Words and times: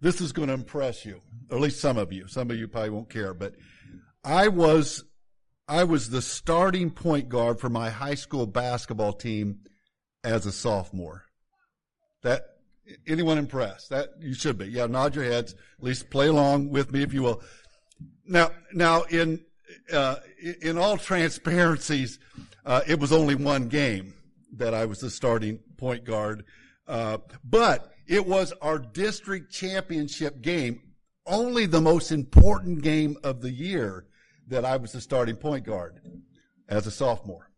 this 0.00 0.20
is 0.20 0.32
going 0.32 0.48
to 0.48 0.54
impress 0.54 1.04
you, 1.04 1.20
or 1.50 1.56
at 1.56 1.62
least 1.62 1.80
some 1.80 1.98
of 1.98 2.12
you. 2.12 2.28
Some 2.28 2.50
of 2.50 2.56
you 2.56 2.68
probably 2.68 2.90
won't 2.90 3.10
care, 3.10 3.34
but 3.34 3.54
I 4.24 4.48
was, 4.48 5.04
I 5.66 5.84
was 5.84 6.10
the 6.10 6.22
starting 6.22 6.90
point 6.90 7.28
guard 7.28 7.60
for 7.60 7.68
my 7.68 7.90
high 7.90 8.14
school 8.14 8.46
basketball 8.46 9.12
team 9.12 9.60
as 10.22 10.46
a 10.46 10.52
sophomore. 10.52 11.24
That, 12.22 12.42
anyone 13.06 13.38
impressed? 13.38 13.90
That, 13.90 14.10
you 14.20 14.34
should 14.34 14.58
be. 14.58 14.66
Yeah, 14.66 14.86
nod 14.86 15.14
your 15.14 15.24
heads. 15.24 15.54
At 15.78 15.84
least 15.84 16.10
play 16.10 16.28
along 16.28 16.70
with 16.70 16.92
me 16.92 17.02
if 17.02 17.12
you 17.12 17.22
will. 17.22 17.42
Now, 18.26 18.50
now 18.72 19.02
in, 19.02 19.44
uh, 19.92 20.16
in 20.62 20.78
all 20.78 20.96
transparencies, 20.96 22.18
uh, 22.64 22.82
it 22.86 23.00
was 23.00 23.12
only 23.12 23.34
one 23.34 23.68
game 23.68 24.14
that 24.56 24.74
I 24.74 24.86
was 24.86 25.00
the 25.00 25.10
starting 25.10 25.58
point 25.76 26.04
guard. 26.04 26.44
Uh, 26.86 27.18
but 27.44 27.92
it 28.08 28.26
was 28.26 28.52
our 28.62 28.78
district 28.78 29.52
championship 29.52 30.40
game, 30.40 30.80
only 31.26 31.66
the 31.66 31.80
most 31.80 32.10
important 32.10 32.82
game 32.82 33.16
of 33.22 33.42
the 33.42 33.50
year 33.50 34.06
that 34.48 34.64
I 34.64 34.78
was 34.78 34.92
the 34.92 35.00
starting 35.00 35.36
point 35.36 35.66
guard 35.66 36.00
as 36.68 36.86
a 36.86 36.90
sophomore. 36.90 37.50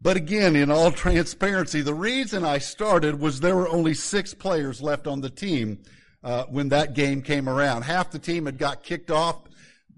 But 0.00 0.16
again, 0.16 0.54
in 0.54 0.70
all 0.70 0.92
transparency, 0.92 1.80
the 1.80 1.94
reason 1.94 2.44
I 2.44 2.58
started 2.58 3.18
was 3.18 3.40
there 3.40 3.56
were 3.56 3.68
only 3.68 3.92
six 3.92 4.32
players 4.32 4.80
left 4.80 5.08
on 5.08 5.20
the 5.20 5.30
team 5.30 5.82
uh, 6.22 6.44
when 6.44 6.68
that 6.68 6.94
game 6.94 7.20
came 7.20 7.48
around. 7.48 7.82
Half 7.82 8.12
the 8.12 8.20
team 8.20 8.46
had 8.46 8.56
got 8.56 8.84
kicked 8.84 9.10
off 9.10 9.42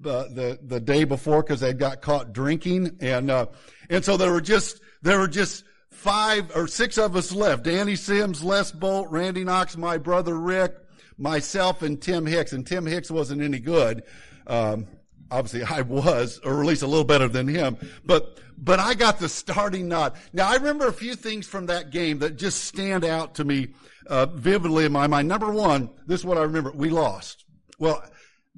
the 0.01 0.29
the, 0.29 0.59
the 0.63 0.81
day 0.81 1.05
before 1.05 1.43
because 1.43 1.61
they 1.61 1.75
got 1.75 2.01
caught 2.01 2.33
drinking, 2.33 2.97
and 3.01 3.31
uh, 3.31 3.47
and 3.91 4.03
so 4.03 4.17
there 4.17 4.33
were 4.33 4.41
just 4.41 4.81
there 5.03 5.19
were 5.19 5.29
just 5.29 5.65
five 5.97 6.55
or 6.55 6.69
six 6.69 6.99
of 6.99 7.17
us 7.17 7.33
left. 7.33 7.65
Danny 7.65 7.97
Sims, 7.97 8.45
Les 8.45 8.71
Bolt, 8.71 9.09
Randy 9.11 9.45
Knox, 9.45 9.77
my 9.77 9.99
brother 9.99 10.39
Rick, 10.39 10.77
myself, 11.19 11.83
and 11.83 12.01
Tim 12.01 12.27
Hicks. 12.27 12.53
And 12.53 12.67
Tim 12.67 12.87
Hicks 12.87 13.11
wasn't 13.11 13.43
any 13.43 13.59
good. 13.59 14.03
Um, 14.47 14.87
obviously 15.31 15.63
I 15.65 15.83
was, 15.83 16.39
or 16.45 16.61
at 16.61 16.67
least 16.67 16.83
a 16.83 16.87
little 16.87 17.05
better 17.05 17.29
than 17.29 17.49
him. 17.49 17.77
But 18.05 18.39
but 18.59 18.79
I 18.79 18.95
got 18.95 19.19
the 19.19 19.29
starting 19.29 19.89
nod. 19.89 20.15
Now 20.33 20.49
I 20.49 20.55
remember 20.55 20.87
a 20.87 20.93
few 20.93 21.15
things 21.15 21.47
from 21.47 21.67
that 21.67 21.91
game 21.91 22.21
that 22.21 22.37
just 22.37 22.65
stand 22.65 23.05
out 23.05 23.35
to 23.37 23.45
me 23.45 23.69
uh, 24.07 24.27
vividly 24.27 24.85
in 24.85 24.93
my 24.93 25.07
mind. 25.07 25.29
Number 25.29 25.51
one, 25.51 25.91
this 26.07 26.21
is 26.21 26.27
what 26.27 26.39
I 26.39 26.43
remember: 26.43 26.73
we 26.73 26.91
lost. 26.91 27.45
Well, 27.79 28.03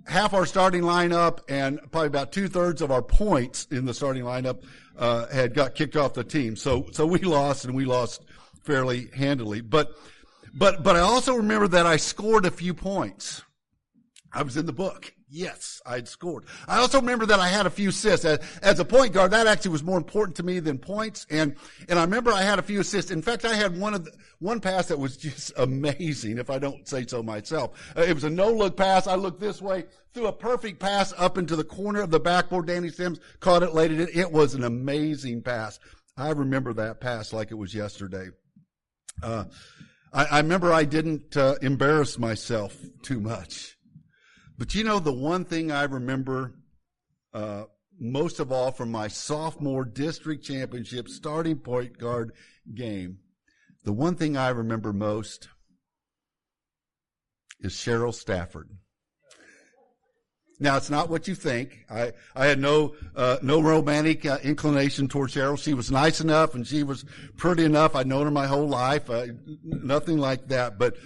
half 0.06 0.34
our 0.34 0.46
starting 0.46 0.82
lineup 0.82 1.40
and 1.48 1.80
probably 1.90 2.06
about 2.06 2.32
two 2.32 2.48
thirds 2.48 2.82
of 2.82 2.90
our 2.90 3.02
points 3.02 3.66
in 3.70 3.84
the 3.84 3.94
starting 3.94 4.22
lineup 4.22 4.62
uh, 4.98 5.26
had 5.28 5.54
got 5.54 5.74
kicked 5.74 5.96
off 5.96 6.14
the 6.14 6.24
team. 6.24 6.56
So 6.56 6.88
so 6.92 7.06
we 7.06 7.20
lost 7.20 7.64
and 7.64 7.74
we 7.74 7.84
lost 7.84 8.24
fairly 8.62 9.08
handily. 9.14 9.60
But 9.60 9.92
but 10.52 10.82
but 10.82 10.96
I 10.96 11.00
also 11.00 11.34
remember 11.34 11.68
that 11.68 11.86
I 11.86 11.96
scored 11.96 12.44
a 12.44 12.50
few 12.50 12.74
points. 12.74 13.42
I 14.32 14.42
was 14.42 14.56
in 14.56 14.66
the 14.66 14.72
book. 14.72 15.12
Yes, 15.30 15.80
I 15.86 15.94
had 15.96 16.08
scored. 16.08 16.44
I 16.66 16.78
also 16.78 17.00
remember 17.00 17.26
that 17.26 17.40
I 17.40 17.48
had 17.48 17.66
a 17.66 17.70
few 17.70 17.90
assists. 17.90 18.24
As, 18.24 18.78
a 18.78 18.84
point 18.84 19.12
guard, 19.12 19.30
that 19.30 19.46
actually 19.46 19.72
was 19.72 19.82
more 19.82 19.98
important 19.98 20.36
to 20.36 20.42
me 20.42 20.58
than 20.58 20.78
points. 20.78 21.26
And, 21.30 21.56
and 21.88 21.98
I 21.98 22.02
remember 22.02 22.32
I 22.32 22.42
had 22.42 22.58
a 22.58 22.62
few 22.62 22.80
assists. 22.80 23.10
In 23.10 23.22
fact, 23.22 23.44
I 23.44 23.54
had 23.54 23.78
one 23.78 23.94
of 23.94 24.04
the, 24.04 24.12
one 24.38 24.60
pass 24.60 24.86
that 24.86 24.98
was 24.98 25.16
just 25.18 25.52
amazing, 25.56 26.38
if 26.38 26.50
I 26.50 26.58
don't 26.58 26.86
say 26.88 27.06
so 27.06 27.22
myself. 27.22 27.92
Uh, 27.96 28.02
it 28.02 28.14
was 28.14 28.24
a 28.24 28.30
no-look 28.30 28.76
pass. 28.76 29.06
I 29.06 29.16
looked 29.16 29.40
this 29.40 29.60
way, 29.62 29.84
threw 30.14 30.26
a 30.26 30.32
perfect 30.32 30.80
pass 30.80 31.12
up 31.16 31.38
into 31.38 31.56
the 31.56 31.64
corner 31.64 32.00
of 32.00 32.10
the 32.10 32.20
backboard. 32.20 32.66
Danny 32.66 32.90
Sims 32.90 33.20
caught 33.40 33.62
it, 33.62 33.74
laid 33.74 33.92
it 33.92 34.10
in. 34.10 34.18
It 34.18 34.32
was 34.32 34.54
an 34.54 34.64
amazing 34.64 35.42
pass. 35.42 35.78
I 36.16 36.30
remember 36.30 36.72
that 36.74 37.00
pass 37.00 37.32
like 37.32 37.50
it 37.50 37.54
was 37.54 37.74
yesterday. 37.74 38.28
Uh, 39.22 39.44
I, 40.12 40.24
I, 40.24 40.36
remember 40.38 40.72
I 40.72 40.84
didn't 40.84 41.36
uh, 41.36 41.56
embarrass 41.62 42.18
myself 42.18 42.76
too 43.02 43.20
much. 43.20 43.77
But 44.58 44.74
you 44.74 44.82
know, 44.82 44.98
the 44.98 45.12
one 45.12 45.44
thing 45.44 45.70
I 45.70 45.84
remember 45.84 46.54
uh, 47.32 47.64
most 48.00 48.40
of 48.40 48.50
all 48.50 48.72
from 48.72 48.90
my 48.90 49.06
sophomore 49.08 49.84
district 49.84 50.44
championship 50.44 51.08
starting 51.08 51.58
point 51.58 51.96
guard 51.96 52.32
game, 52.74 53.18
the 53.84 53.92
one 53.92 54.16
thing 54.16 54.36
I 54.36 54.48
remember 54.48 54.92
most 54.92 55.48
is 57.60 57.72
Cheryl 57.72 58.12
Stafford. 58.12 58.68
Now 60.60 60.76
it's 60.76 60.90
not 60.90 61.08
what 61.08 61.28
you 61.28 61.36
think. 61.36 61.84
I 61.88 62.12
I 62.34 62.46
had 62.46 62.58
no 62.58 62.96
uh, 63.14 63.36
no 63.42 63.60
romantic 63.60 64.26
uh, 64.26 64.38
inclination 64.42 65.06
towards 65.06 65.34
Cheryl. 65.34 65.56
She 65.56 65.72
was 65.72 65.90
nice 65.92 66.20
enough 66.20 66.56
and 66.56 66.66
she 66.66 66.82
was 66.82 67.04
pretty 67.36 67.64
enough. 67.64 67.94
I'd 67.94 68.08
known 68.08 68.24
her 68.24 68.30
my 68.32 68.48
whole 68.48 68.68
life. 68.68 69.08
Uh, 69.08 69.26
nothing 69.62 70.18
like 70.18 70.48
that. 70.48 70.76
But 70.76 70.96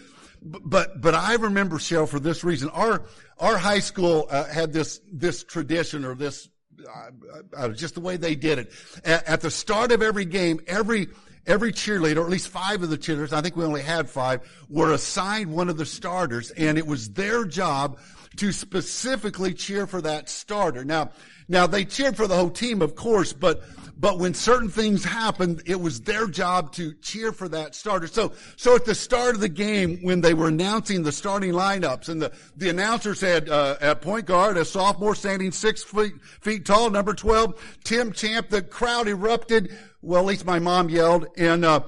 but 0.42 1.00
but 1.00 1.14
I 1.14 1.34
remember 1.34 1.76
Cheryl 1.76 2.08
for 2.08 2.20
this 2.20 2.44
reason. 2.44 2.69
Our 2.70 3.04
our 3.38 3.56
high 3.56 3.78
school 3.78 4.26
uh, 4.30 4.44
had 4.44 4.72
this 4.72 5.00
this 5.12 5.44
tradition 5.44 6.04
or 6.04 6.14
this 6.14 6.48
uh, 6.88 7.10
uh, 7.56 7.69
just 7.69 7.94
the 7.94 8.00
way 8.00 8.16
they 8.16 8.34
did 8.34 8.58
it. 8.58 8.72
At, 9.04 9.26
at, 9.28 9.41
the 9.41 9.50
start 9.50 9.92
of 9.92 10.03
every 10.03 10.25
game, 10.25 10.60
every 10.66 11.08
every 11.47 11.72
cheerleader, 11.72 12.16
or 12.16 12.25
at 12.25 12.30
least 12.30 12.48
five 12.48 12.82
of 12.82 12.91
the 12.91 12.98
cheerleaders, 12.98 13.32
I 13.32 13.41
think 13.41 13.56
we 13.56 13.64
only 13.64 13.82
had 13.82 14.08
five, 14.08 14.41
were 14.69 14.92
assigned 14.92 15.53
one 15.53 15.69
of 15.69 15.76
the 15.76 15.86
starters, 15.86 16.50
and 16.53 16.78
it 16.78 16.86
was 16.86 17.10
their 17.10 17.44
job 17.44 17.98
to 18.37 18.53
specifically 18.53 19.54
cheer 19.54 19.87
for 19.87 20.00
that 20.03 20.28
starter. 20.28 20.84
Now, 20.84 21.10
now 21.48 21.66
they 21.66 21.84
cheered 21.84 22.16
for 22.16 22.26
the 22.26 22.37
whole 22.37 22.50
team, 22.50 22.82
of 22.82 22.94
course, 22.94 23.32
but 23.32 23.62
but 24.03 24.19
when 24.19 24.34
certain 24.34 24.69
things 24.69 25.04
happened, 25.04 25.62
it 25.65 25.81
was 25.81 26.00
their 26.00 26.26
job 26.26 26.72
to 26.72 26.92
cheer 26.94 27.31
for 27.31 27.48
that 27.50 27.76
starter. 27.76 28.09
So, 28.09 28.32
so 28.56 28.75
at 28.75 28.84
the 28.84 28.97
start 28.97 29.37
of 29.37 29.41
the 29.41 29.48
game, 29.48 29.98
when 30.03 30.22
they 30.22 30.34
were 30.34 30.48
announcing 30.48 31.04
the 31.04 31.12
starting 31.12 31.53
lineups, 31.53 32.09
and 32.09 32.21
the, 32.21 32.32
the 32.56 32.69
announcer 32.69 33.15
said, 33.15 33.48
uh, 33.48 33.76
at 33.81 34.00
point 34.00 34.26
guard, 34.26 34.56
a 34.56 34.65
sophomore 34.65 35.15
standing 35.15 35.53
six 35.53 35.84
feet, 35.84 36.15
feet 36.41 36.66
tall, 36.66 36.91
number 36.91 37.15
12, 37.15 37.78
Tim 37.84 38.12
Champ, 38.12 38.48
the 38.48 38.60
crowd 38.60 39.06
erupted. 39.06 39.72
Well, 40.00 40.22
at 40.22 40.26
least 40.26 40.47
my 40.47 40.59
mom 40.59 40.88
yelled. 40.88 41.28
And, 41.37 41.65
uh, 41.65 41.82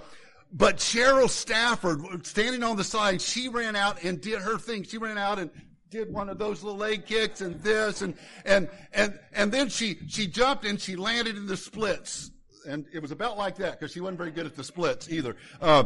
but 0.52 0.76
Cheryl 0.76 1.28
Stafford, 1.28 2.24
standing 2.24 2.62
on 2.62 2.76
the 2.76 2.84
side, 2.84 3.22
she 3.22 3.48
ran 3.48 3.74
out 3.74 4.04
and 4.04 4.20
did 4.20 4.40
her 4.40 4.56
thing. 4.56 4.84
She 4.84 4.98
ran 4.98 5.18
out 5.18 5.40
and 5.40 5.50
did 5.94 6.12
one 6.12 6.28
of 6.28 6.38
those 6.38 6.64
little 6.64 6.76
leg 6.76 7.06
kicks 7.06 7.40
and 7.40 7.62
this 7.62 8.02
and 8.02 8.16
and 8.44 8.68
and 8.92 9.16
and 9.32 9.52
then 9.52 9.68
she 9.68 9.96
she 10.08 10.26
jumped 10.26 10.64
and 10.64 10.80
she 10.80 10.96
landed 10.96 11.36
in 11.36 11.46
the 11.46 11.56
splits 11.56 12.32
and 12.66 12.84
it 12.92 13.00
was 13.00 13.12
about 13.12 13.38
like 13.38 13.54
that 13.54 13.78
because 13.78 13.92
she 13.92 14.00
wasn't 14.00 14.18
very 14.18 14.32
good 14.32 14.44
at 14.44 14.56
the 14.56 14.64
splits 14.64 15.08
either. 15.08 15.36
Uh, 15.60 15.84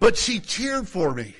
but 0.00 0.16
she 0.16 0.40
cheered 0.40 0.88
for 0.88 1.14
me. 1.14 1.36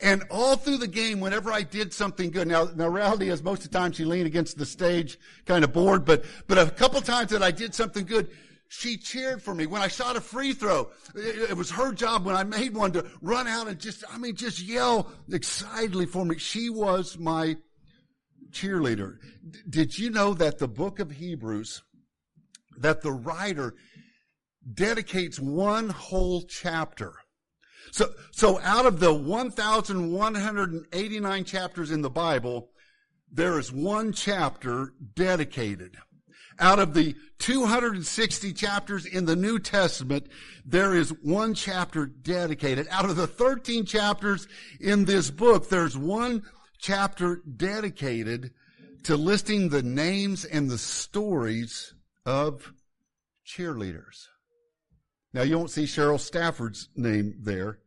And 0.00 0.24
all 0.30 0.56
through 0.56 0.78
the 0.78 0.88
game, 0.88 1.20
whenever 1.20 1.52
I 1.52 1.62
did 1.62 1.94
something 1.94 2.30
good, 2.30 2.48
now, 2.48 2.68
now 2.74 2.88
reality 2.88 3.30
is 3.30 3.42
most 3.42 3.64
of 3.64 3.70
the 3.70 3.78
time 3.78 3.92
she 3.92 4.04
leaned 4.04 4.26
against 4.26 4.58
the 4.58 4.66
stage, 4.66 5.18
kind 5.46 5.62
of 5.62 5.72
bored, 5.72 6.04
but, 6.04 6.24
but 6.46 6.58
a 6.58 6.70
couple 6.70 7.00
times 7.00 7.30
that 7.30 7.42
I 7.42 7.50
did 7.50 7.74
something 7.74 8.04
good, 8.04 8.30
she 8.68 8.96
cheered 8.98 9.42
for 9.42 9.54
me. 9.54 9.66
When 9.66 9.82
I 9.82 9.88
shot 9.88 10.16
a 10.16 10.20
free 10.20 10.52
throw, 10.52 10.90
it, 11.14 11.56
was 11.56 11.70
her 11.70 11.92
job 11.92 12.26
when 12.26 12.36
I 12.36 12.44
made 12.44 12.74
one 12.74 12.92
to 12.92 13.06
run 13.22 13.48
out 13.48 13.66
and 13.66 13.80
just, 13.80 14.04
I 14.12 14.18
mean, 14.18 14.36
just 14.36 14.60
yell 14.60 15.10
excitedly 15.30 16.04
for 16.06 16.24
me. 16.24 16.38
She 16.38 16.68
was 16.68 17.18
my 17.18 17.56
cheerleader. 18.50 19.16
D- 19.50 19.60
did 19.68 19.98
you 19.98 20.10
know 20.10 20.34
that 20.34 20.58
the 20.58 20.68
book 20.68 21.00
of 21.00 21.10
Hebrews, 21.12 21.82
that 22.78 23.00
the 23.00 23.12
writer 23.12 23.74
dedicates 24.70 25.40
one 25.40 25.88
whole 25.88 26.42
chapter? 26.42 27.14
So, 27.90 28.10
so 28.32 28.60
out 28.60 28.84
of 28.84 29.00
the 29.00 29.14
1,189 29.14 31.44
chapters 31.44 31.90
in 31.90 32.02
the 32.02 32.10
Bible, 32.10 32.68
there 33.32 33.58
is 33.58 33.72
one 33.72 34.12
chapter 34.12 34.92
dedicated 35.14 35.96
out 36.58 36.78
of 36.78 36.94
the 36.94 37.14
260 37.38 38.52
chapters 38.52 39.06
in 39.06 39.24
the 39.24 39.36
New 39.36 39.58
Testament, 39.58 40.26
there 40.64 40.94
is 40.94 41.10
one 41.22 41.54
chapter 41.54 42.06
dedicated. 42.06 42.88
Out 42.90 43.04
of 43.04 43.16
the 43.16 43.26
13 43.26 43.84
chapters 43.84 44.48
in 44.80 45.04
this 45.04 45.30
book, 45.30 45.68
there's 45.68 45.96
one 45.96 46.42
chapter 46.78 47.42
dedicated 47.56 48.52
to 49.04 49.16
listing 49.16 49.68
the 49.68 49.82
names 49.82 50.44
and 50.44 50.68
the 50.68 50.78
stories 50.78 51.94
of 52.26 52.72
cheerleaders. 53.46 54.26
Now 55.32 55.42
you 55.42 55.56
won't 55.58 55.70
see 55.70 55.84
Cheryl 55.84 56.18
Stafford's 56.18 56.88
name 56.96 57.34
there, 57.40 57.78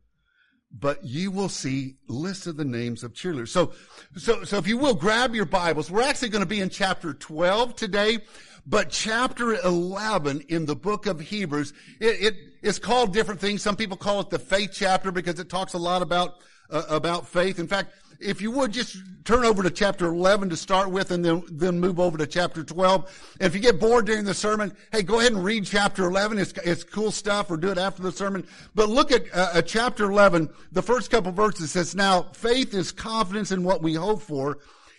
but 0.72 1.04
you 1.04 1.30
will 1.30 1.48
see 1.48 1.96
lists 2.08 2.46
of 2.46 2.56
the 2.56 2.64
names 2.64 3.04
of 3.04 3.12
cheerleaders. 3.12 3.48
So, 3.48 3.72
so, 4.16 4.44
so 4.44 4.56
if 4.56 4.66
you 4.66 4.78
will 4.78 4.94
grab 4.94 5.34
your 5.34 5.44
Bibles, 5.44 5.90
we're 5.90 6.02
actually 6.02 6.30
going 6.30 6.42
to 6.42 6.48
be 6.48 6.60
in 6.60 6.70
chapter 6.70 7.12
12 7.12 7.76
today. 7.76 8.18
But 8.66 8.90
chapter 8.90 9.54
11 9.54 10.42
in 10.48 10.66
the 10.66 10.76
book 10.76 11.06
of 11.06 11.20
Hebrews, 11.20 11.72
it, 12.00 12.34
it 12.34 12.36
is 12.62 12.78
called 12.78 13.12
different 13.12 13.40
things. 13.40 13.62
Some 13.62 13.76
people 13.76 13.96
call 13.96 14.20
it 14.20 14.30
the 14.30 14.38
faith 14.38 14.70
chapter 14.72 15.10
because 15.10 15.40
it 15.40 15.48
talks 15.48 15.74
a 15.74 15.78
lot 15.78 16.00
about, 16.00 16.36
uh, 16.70 16.84
about 16.88 17.26
faith. 17.26 17.58
In 17.58 17.66
fact, 17.66 17.92
if 18.20 18.40
you 18.40 18.52
would 18.52 18.72
just 18.72 18.96
turn 19.24 19.44
over 19.44 19.64
to 19.64 19.70
chapter 19.70 20.06
11 20.06 20.50
to 20.50 20.56
start 20.56 20.90
with 20.90 21.10
and 21.10 21.24
then, 21.24 21.42
then 21.50 21.80
move 21.80 21.98
over 21.98 22.16
to 22.18 22.26
chapter 22.26 22.62
12. 22.62 23.36
And 23.40 23.46
if 23.48 23.54
you 23.54 23.60
get 23.60 23.80
bored 23.80 24.06
during 24.06 24.24
the 24.24 24.34
sermon, 24.34 24.76
hey, 24.92 25.02
go 25.02 25.18
ahead 25.18 25.32
and 25.32 25.42
read 25.42 25.64
chapter 25.64 26.04
11. 26.04 26.38
It's, 26.38 26.52
it's 26.64 26.84
cool 26.84 27.10
stuff 27.10 27.50
or 27.50 27.56
do 27.56 27.70
it 27.70 27.78
after 27.78 28.00
the 28.02 28.12
sermon. 28.12 28.46
But 28.76 28.88
look 28.88 29.10
at 29.10 29.24
uh, 29.34 29.50
uh 29.54 29.62
chapter 29.62 30.04
11. 30.04 30.48
The 30.70 30.82
first 30.82 31.10
couple 31.10 31.32
verses 31.32 31.72
says, 31.72 31.96
now 31.96 32.28
faith 32.32 32.74
is 32.74 32.92
confidence 32.92 33.50
in 33.50 33.64
what 33.64 33.82
we 33.82 33.94
hope 33.94 34.22
for 34.22 34.58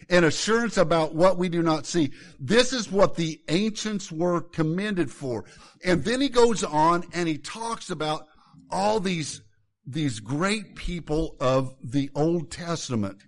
and 0.09 0.25
assurance 0.25 0.77
about 0.77 1.15
what 1.15 1.37
we 1.37 1.49
do 1.49 1.61
not 1.61 1.85
see. 1.85 2.11
This 2.39 2.73
is 2.73 2.91
what 2.91 3.15
the 3.15 3.41
ancients 3.47 4.11
were 4.11 4.41
commended 4.41 5.11
for. 5.11 5.45
And 5.83 6.03
then 6.03 6.21
he 6.21 6.29
goes 6.29 6.63
on 6.63 7.03
and 7.13 7.27
he 7.27 7.37
talks 7.37 7.89
about 7.89 8.27
all 8.69 8.99
these, 8.99 9.41
these 9.85 10.19
great 10.19 10.75
people 10.75 11.35
of 11.39 11.75
the 11.83 12.09
Old 12.15 12.51
Testament. 12.51 13.23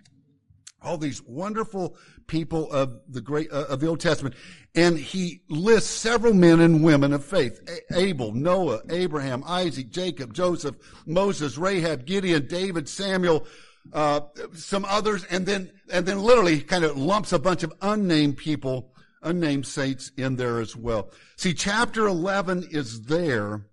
All 0.82 0.98
these 0.98 1.22
wonderful 1.22 1.96
people 2.26 2.70
of 2.70 3.00
the 3.08 3.20
great, 3.20 3.50
uh, 3.52 3.66
of 3.68 3.80
the 3.80 3.86
Old 3.86 4.00
Testament. 4.00 4.34
And 4.74 4.98
he 4.98 5.42
lists 5.48 5.90
several 5.90 6.34
men 6.34 6.60
and 6.60 6.84
women 6.84 7.12
of 7.12 7.24
faith. 7.24 7.60
A- 7.68 7.98
Abel, 7.98 8.32
Noah, 8.32 8.82
Abraham, 8.90 9.42
Isaac, 9.46 9.90
Jacob, 9.90 10.34
Joseph, 10.34 10.76
Moses, 11.06 11.56
Rahab, 11.58 12.04
Gideon, 12.04 12.46
David, 12.46 12.88
Samuel, 12.88 13.46
uh, 13.92 14.20
some 14.54 14.84
others, 14.84 15.24
and 15.24 15.46
then 15.46 15.70
and 15.90 16.06
then 16.06 16.20
literally 16.20 16.60
kind 16.60 16.84
of 16.84 16.96
lumps 16.96 17.32
a 17.32 17.38
bunch 17.38 17.62
of 17.62 17.72
unnamed 17.82 18.36
people, 18.36 18.92
unnamed 19.22 19.66
saints 19.66 20.10
in 20.16 20.36
there 20.36 20.60
as 20.60 20.76
well. 20.76 21.10
See, 21.36 21.54
chapter 21.54 22.06
eleven 22.06 22.66
is 22.70 23.02
there 23.02 23.66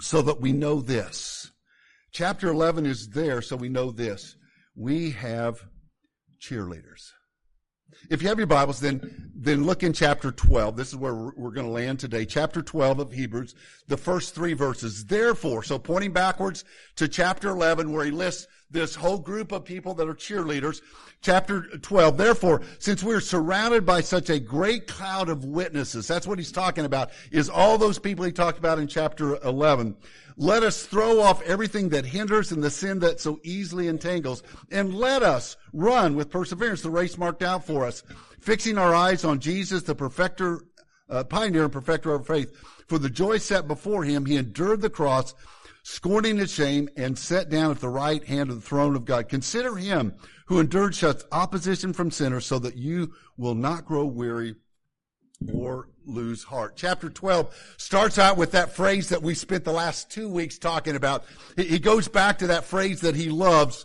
so 0.00 0.22
that 0.22 0.40
we 0.40 0.52
know 0.52 0.80
this. 0.80 1.50
Chapter 2.12 2.48
eleven 2.48 2.86
is 2.86 3.08
there 3.08 3.42
so 3.42 3.56
we 3.56 3.68
know 3.68 3.90
this. 3.90 4.36
We 4.74 5.10
have 5.12 5.64
cheerleaders. 6.40 7.12
If 8.10 8.22
you 8.22 8.28
have 8.28 8.38
your 8.38 8.46
Bibles, 8.46 8.80
then, 8.80 9.30
then 9.34 9.64
look 9.64 9.82
in 9.82 9.92
chapter 9.92 10.30
12. 10.30 10.76
This 10.76 10.88
is 10.88 10.96
where 10.96 11.14
we're, 11.14 11.50
going 11.50 11.66
to 11.66 11.72
land 11.72 11.98
today. 11.98 12.24
Chapter 12.24 12.62
12 12.62 12.98
of 12.98 13.12
Hebrews, 13.12 13.54
the 13.88 13.96
first 13.96 14.34
three 14.34 14.52
verses. 14.52 15.04
Therefore, 15.04 15.62
so 15.62 15.78
pointing 15.78 16.12
backwards 16.12 16.64
to 16.96 17.08
chapter 17.08 17.48
11 17.48 17.92
where 17.92 18.04
he 18.04 18.10
lists 18.10 18.46
this 18.70 18.94
whole 18.94 19.18
group 19.18 19.52
of 19.52 19.64
people 19.64 19.94
that 19.94 20.08
are 20.08 20.14
cheerleaders. 20.14 20.80
Chapter 21.22 21.62
12. 21.78 22.16
Therefore, 22.16 22.62
since 22.78 23.02
we're 23.02 23.20
surrounded 23.20 23.86
by 23.86 24.00
such 24.00 24.30
a 24.30 24.38
great 24.38 24.86
cloud 24.86 25.28
of 25.28 25.44
witnesses, 25.44 26.06
that's 26.06 26.26
what 26.26 26.38
he's 26.38 26.52
talking 26.52 26.84
about, 26.84 27.10
is 27.30 27.48
all 27.48 27.78
those 27.78 27.98
people 27.98 28.24
he 28.24 28.32
talked 28.32 28.58
about 28.58 28.78
in 28.78 28.86
chapter 28.86 29.36
11. 29.44 29.96
Let 30.36 30.62
us 30.62 30.84
throw 30.84 31.20
off 31.20 31.40
everything 31.42 31.88
that 31.90 32.04
hinders 32.04 32.52
and 32.52 32.62
the 32.62 32.70
sin 32.70 32.98
that 32.98 33.20
so 33.20 33.40
easily 33.42 33.88
entangles, 33.88 34.42
and 34.70 34.94
let 34.94 35.22
us 35.22 35.56
run 35.72 36.14
with 36.14 36.30
perseverance 36.30 36.82
the 36.82 36.90
race 36.90 37.16
marked 37.16 37.42
out 37.42 37.64
for 37.64 37.86
us, 37.86 38.02
fixing 38.40 38.76
our 38.76 38.94
eyes 38.94 39.24
on 39.24 39.40
Jesus, 39.40 39.84
the 39.84 39.94
perfecter, 39.94 40.60
uh, 41.08 41.24
pioneer 41.24 41.64
and 41.64 41.72
perfecter 41.72 42.14
of 42.14 42.26
faith. 42.26 42.54
For 42.88 42.98
the 42.98 43.10
joy 43.10 43.38
set 43.38 43.68
before 43.68 44.04
him, 44.04 44.26
he 44.26 44.36
endured 44.36 44.80
the 44.80 44.90
cross, 44.90 45.34
scorning 45.82 46.38
its 46.38 46.52
shame, 46.52 46.88
and 46.96 47.18
sat 47.18 47.48
down 47.48 47.70
at 47.70 47.80
the 47.80 47.88
right 47.88 48.24
hand 48.24 48.50
of 48.50 48.56
the 48.56 48.66
throne 48.66 48.96
of 48.96 49.04
God. 49.04 49.28
Consider 49.28 49.76
him 49.76 50.14
who 50.46 50.60
endured 50.60 50.94
such 50.94 51.22
opposition 51.32 51.92
from 51.92 52.10
sinners 52.10 52.46
so 52.46 52.58
that 52.58 52.76
you 52.76 53.12
will 53.36 53.54
not 53.54 53.84
grow 53.84 54.04
weary 54.04 54.54
or 55.52 55.88
lose 56.06 56.44
heart. 56.44 56.74
Chapter 56.76 57.10
12 57.10 57.74
starts 57.76 58.18
out 58.18 58.36
with 58.36 58.52
that 58.52 58.72
phrase 58.72 59.08
that 59.08 59.22
we 59.22 59.34
spent 59.34 59.64
the 59.64 59.72
last 59.72 60.10
two 60.10 60.28
weeks 60.28 60.58
talking 60.58 60.96
about. 60.96 61.24
He 61.56 61.78
goes 61.78 62.08
back 62.08 62.38
to 62.38 62.46
that 62.48 62.64
phrase 62.64 63.00
that 63.00 63.16
he 63.16 63.28
loves, 63.28 63.84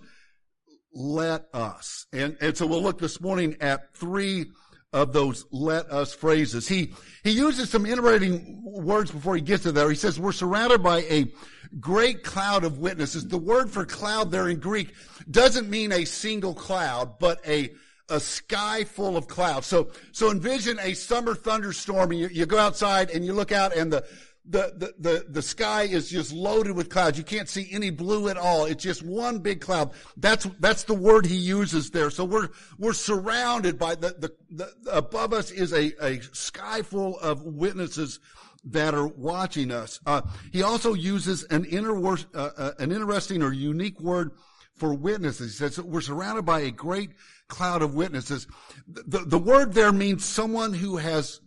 let 0.94 1.48
us. 1.54 2.06
And, 2.14 2.38
and 2.42 2.56
so 2.56 2.68
we'll 2.68 2.84
look 2.84 3.00
this 3.00 3.20
morning 3.20 3.58
at 3.60 3.94
three 3.96 4.52
of 4.94 5.14
those 5.14 5.46
let 5.52 5.90
us 5.90 6.14
phrases. 6.14 6.68
He, 6.68 6.94
he 7.24 7.32
uses 7.32 7.70
some 7.70 7.86
interesting 7.86 8.62
words 8.62 9.12
before 9.12 9.36
he 9.36 9.42
gets 9.42 9.64
to 9.64 9.72
there. 9.72 9.90
He 9.90 9.96
says, 9.96 10.20
we're 10.20 10.32
surrounded 10.34 10.84
by 10.84 11.00
a 11.04 11.32
great 11.80 12.24
cloud 12.24 12.64
of 12.64 12.80
witnesses. 12.80 13.28
The 13.28 13.38
word 13.38 13.70
for 13.70 13.86
cloud 13.86 14.32
there 14.32 14.50
in 14.50 14.60
Greek 14.60 14.94
doesn't 15.30 15.70
mean 15.70 15.92
a 15.94 16.04
single 16.06 16.54
cloud, 16.54 17.20
but 17.20 17.40
a 17.48 17.72
a 18.10 18.20
sky 18.20 18.84
full 18.84 19.16
of 19.16 19.28
clouds. 19.28 19.68
So, 19.68 19.90
so 20.12 20.32
envision 20.32 20.78
a 20.82 20.94
summer 20.94 21.34
thunderstorm 21.34 22.12
and 22.12 22.20
you, 22.20 22.28
you 22.28 22.46
go 22.46 22.58
outside 22.58 23.10
and 23.10 23.26
you 23.26 23.32
look 23.32 23.54
out 23.54 23.74
and 23.74 23.94
the, 23.94 24.06
the, 24.46 24.74
the, 24.76 24.94
the, 24.98 25.26
the 25.30 25.42
sky 25.42 25.84
is 25.84 26.10
just 26.10 26.34
loaded 26.34 26.76
with 26.76 26.90
clouds. 26.90 27.18
You 27.18 27.24
can't 27.24 27.48
see 27.48 27.70
any 27.72 27.90
blue 27.90 28.28
at 28.28 28.38
all. 28.38 28.66
It's 28.66 28.84
just 28.84 29.04
one 29.04 29.40
big 29.40 29.62
cloud. 29.62 29.92
That's, 30.18 30.48
that's 30.60 30.84
the 30.84 30.96
word 30.96 31.26
he 31.26 31.36
uses 31.36 31.92
there. 31.92 32.10
So 32.10 32.26
we're, 32.26 32.50
we're 32.80 32.94
surrounded 32.94 33.78
by 33.78 33.96
the, 33.96 34.10
the, 34.18 34.32
the 34.50 34.96
above 34.98 35.34
us 35.34 35.52
is 35.52 35.74
a, 35.74 35.94
a 36.04 36.22
sky 36.34 36.82
full 36.82 37.20
of 37.20 37.44
witnesses 37.44 38.20
that 38.66 38.94
are 38.94 39.08
watching 39.08 39.72
us. 39.72 40.00
Uh, 40.06 40.22
he 40.52 40.64
also 40.64 40.94
uses 40.94 41.44
an, 41.46 41.66
inter, 41.66 41.96
uh, 42.34 42.50
uh, 42.58 42.72
an 42.80 42.92
interesting 42.92 43.44
or 43.44 43.54
unique 43.54 44.00
word 44.00 44.32
for 44.76 44.94
witnesses. 44.94 45.54
He 45.54 45.58
says 45.58 45.80
we're 45.80 46.02
surrounded 46.02 46.46
by 46.46 46.62
a 46.62 46.72
great 46.72 47.12
cloud 47.48 47.82
of 47.84 47.94
witnesses. 47.94 48.48
The, 48.88 49.20
the 49.20 49.38
word 49.38 49.74
there 49.74 49.92
means 49.92 50.26
someone 50.26 50.74
who 50.74 50.98
has 50.98 51.42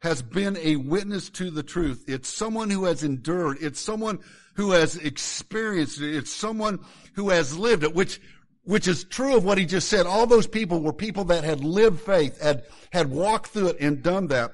has 0.00 0.22
been 0.22 0.56
a 0.58 0.76
witness 0.76 1.30
to 1.30 1.50
the 1.50 1.62
truth. 1.62 2.04
It's 2.06 2.28
someone 2.28 2.70
who 2.70 2.84
has 2.84 3.02
endured. 3.02 3.58
It's 3.60 3.80
someone 3.80 4.20
who 4.54 4.72
has 4.72 4.96
experienced 4.96 6.00
it. 6.00 6.16
It's 6.16 6.32
someone 6.32 6.80
who 7.14 7.30
has 7.30 7.56
lived 7.56 7.82
it, 7.82 7.94
which, 7.94 8.20
which 8.62 8.88
is 8.88 9.04
true 9.04 9.36
of 9.36 9.44
what 9.44 9.58
he 9.58 9.66
just 9.66 9.88
said. 9.88 10.06
All 10.06 10.26
those 10.26 10.46
people 10.46 10.80
were 10.80 10.92
people 10.92 11.24
that 11.24 11.44
had 11.44 11.64
lived 11.64 12.00
faith, 12.00 12.40
had, 12.40 12.64
had 12.92 13.10
walked 13.10 13.48
through 13.48 13.68
it 13.68 13.80
and 13.80 14.02
done 14.02 14.28
that. 14.28 14.52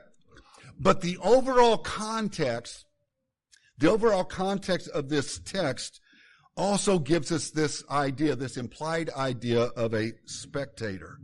But 0.78 1.00
the 1.00 1.18
overall 1.18 1.78
context, 1.78 2.84
the 3.78 3.90
overall 3.90 4.24
context 4.24 4.88
of 4.88 5.08
this 5.08 5.38
text 5.38 6.00
also 6.56 6.98
gives 6.98 7.32
us 7.32 7.50
this 7.50 7.82
idea, 7.90 8.36
this 8.36 8.56
implied 8.56 9.10
idea 9.10 9.62
of 9.62 9.94
a 9.94 10.12
spectator, 10.26 11.18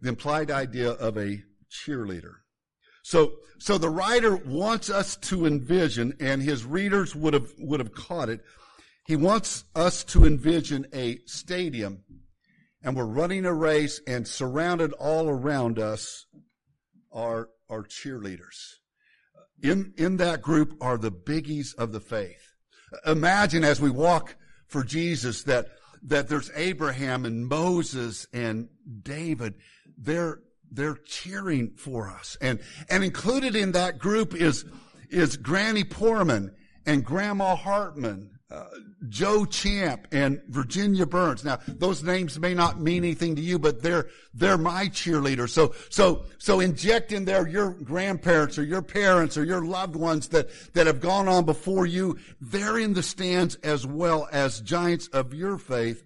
the 0.00 0.08
implied 0.08 0.50
idea 0.50 0.90
of 0.90 1.16
a 1.16 1.42
cheerleader. 1.70 2.34
So, 3.06 3.34
so 3.60 3.78
the 3.78 3.88
writer 3.88 4.34
wants 4.34 4.90
us 4.90 5.14
to 5.28 5.46
envision, 5.46 6.16
and 6.18 6.42
his 6.42 6.64
readers 6.64 7.14
would 7.14 7.34
have, 7.34 7.52
would 7.56 7.78
have 7.78 7.94
caught 7.94 8.28
it. 8.28 8.40
He 9.06 9.14
wants 9.14 9.62
us 9.76 10.02
to 10.06 10.24
envision 10.24 10.88
a 10.92 11.20
stadium, 11.24 12.02
and 12.82 12.96
we're 12.96 13.04
running 13.04 13.44
a 13.44 13.54
race, 13.54 14.00
and 14.08 14.26
surrounded 14.26 14.92
all 14.94 15.28
around 15.28 15.78
us 15.78 16.26
are, 17.12 17.50
are 17.70 17.84
cheerleaders. 17.84 18.72
In, 19.62 19.94
in 19.96 20.16
that 20.16 20.42
group 20.42 20.76
are 20.80 20.98
the 20.98 21.12
biggies 21.12 21.76
of 21.76 21.92
the 21.92 22.00
faith. 22.00 22.54
Imagine 23.06 23.62
as 23.62 23.80
we 23.80 23.88
walk 23.88 24.34
for 24.66 24.82
Jesus 24.82 25.44
that, 25.44 25.68
that 26.02 26.28
there's 26.28 26.50
Abraham 26.56 27.24
and 27.24 27.46
Moses 27.46 28.26
and 28.32 28.68
David. 29.04 29.54
They're, 29.96 30.40
they're 30.70 30.98
cheering 31.04 31.72
for 31.76 32.08
us. 32.08 32.36
And, 32.40 32.60
and 32.88 33.04
included 33.04 33.56
in 33.56 33.72
that 33.72 33.98
group 33.98 34.34
is, 34.34 34.64
is 35.10 35.36
Granny 35.36 35.84
Poorman 35.84 36.52
and 36.84 37.04
Grandma 37.04 37.56
Hartman 37.56 38.36
uh, 38.48 38.64
Joe 39.08 39.44
Champ 39.44 40.06
and 40.12 40.40
Virginia 40.48 41.04
Burns. 41.04 41.44
Now, 41.44 41.58
those 41.66 42.04
names 42.04 42.38
may 42.38 42.54
not 42.54 42.80
mean 42.80 43.02
anything 43.02 43.34
to 43.36 43.42
you, 43.42 43.58
but 43.58 43.82
they're, 43.82 44.06
they're 44.34 44.56
my 44.56 44.86
cheerleaders. 44.86 45.50
So, 45.50 45.74
so, 45.90 46.26
so 46.38 46.60
inject 46.60 47.10
in 47.10 47.24
there 47.24 47.48
your 47.48 47.70
grandparents 47.70 48.56
or 48.56 48.62
your 48.62 48.82
parents 48.82 49.36
or 49.36 49.42
your 49.42 49.64
loved 49.64 49.96
ones 49.96 50.28
that, 50.28 50.48
that 50.74 50.86
have 50.86 51.00
gone 51.00 51.26
on 51.26 51.44
before 51.44 51.86
you. 51.86 52.18
They're 52.40 52.78
in 52.78 52.94
the 52.94 53.02
stands 53.02 53.56
as 53.56 53.84
well 53.84 54.28
as 54.30 54.60
giants 54.60 55.08
of 55.08 55.34
your 55.34 55.58
faith 55.58 56.04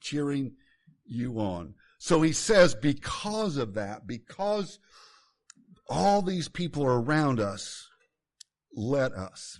cheering 0.00 0.56
you 1.04 1.38
on. 1.38 1.74
So 2.06 2.22
he 2.22 2.32
says, 2.32 2.76
because 2.76 3.56
of 3.56 3.74
that, 3.74 4.06
because 4.06 4.78
all 5.88 6.22
these 6.22 6.48
people 6.48 6.86
are 6.86 7.00
around 7.00 7.40
us, 7.40 7.88
let 8.76 9.10
us. 9.10 9.58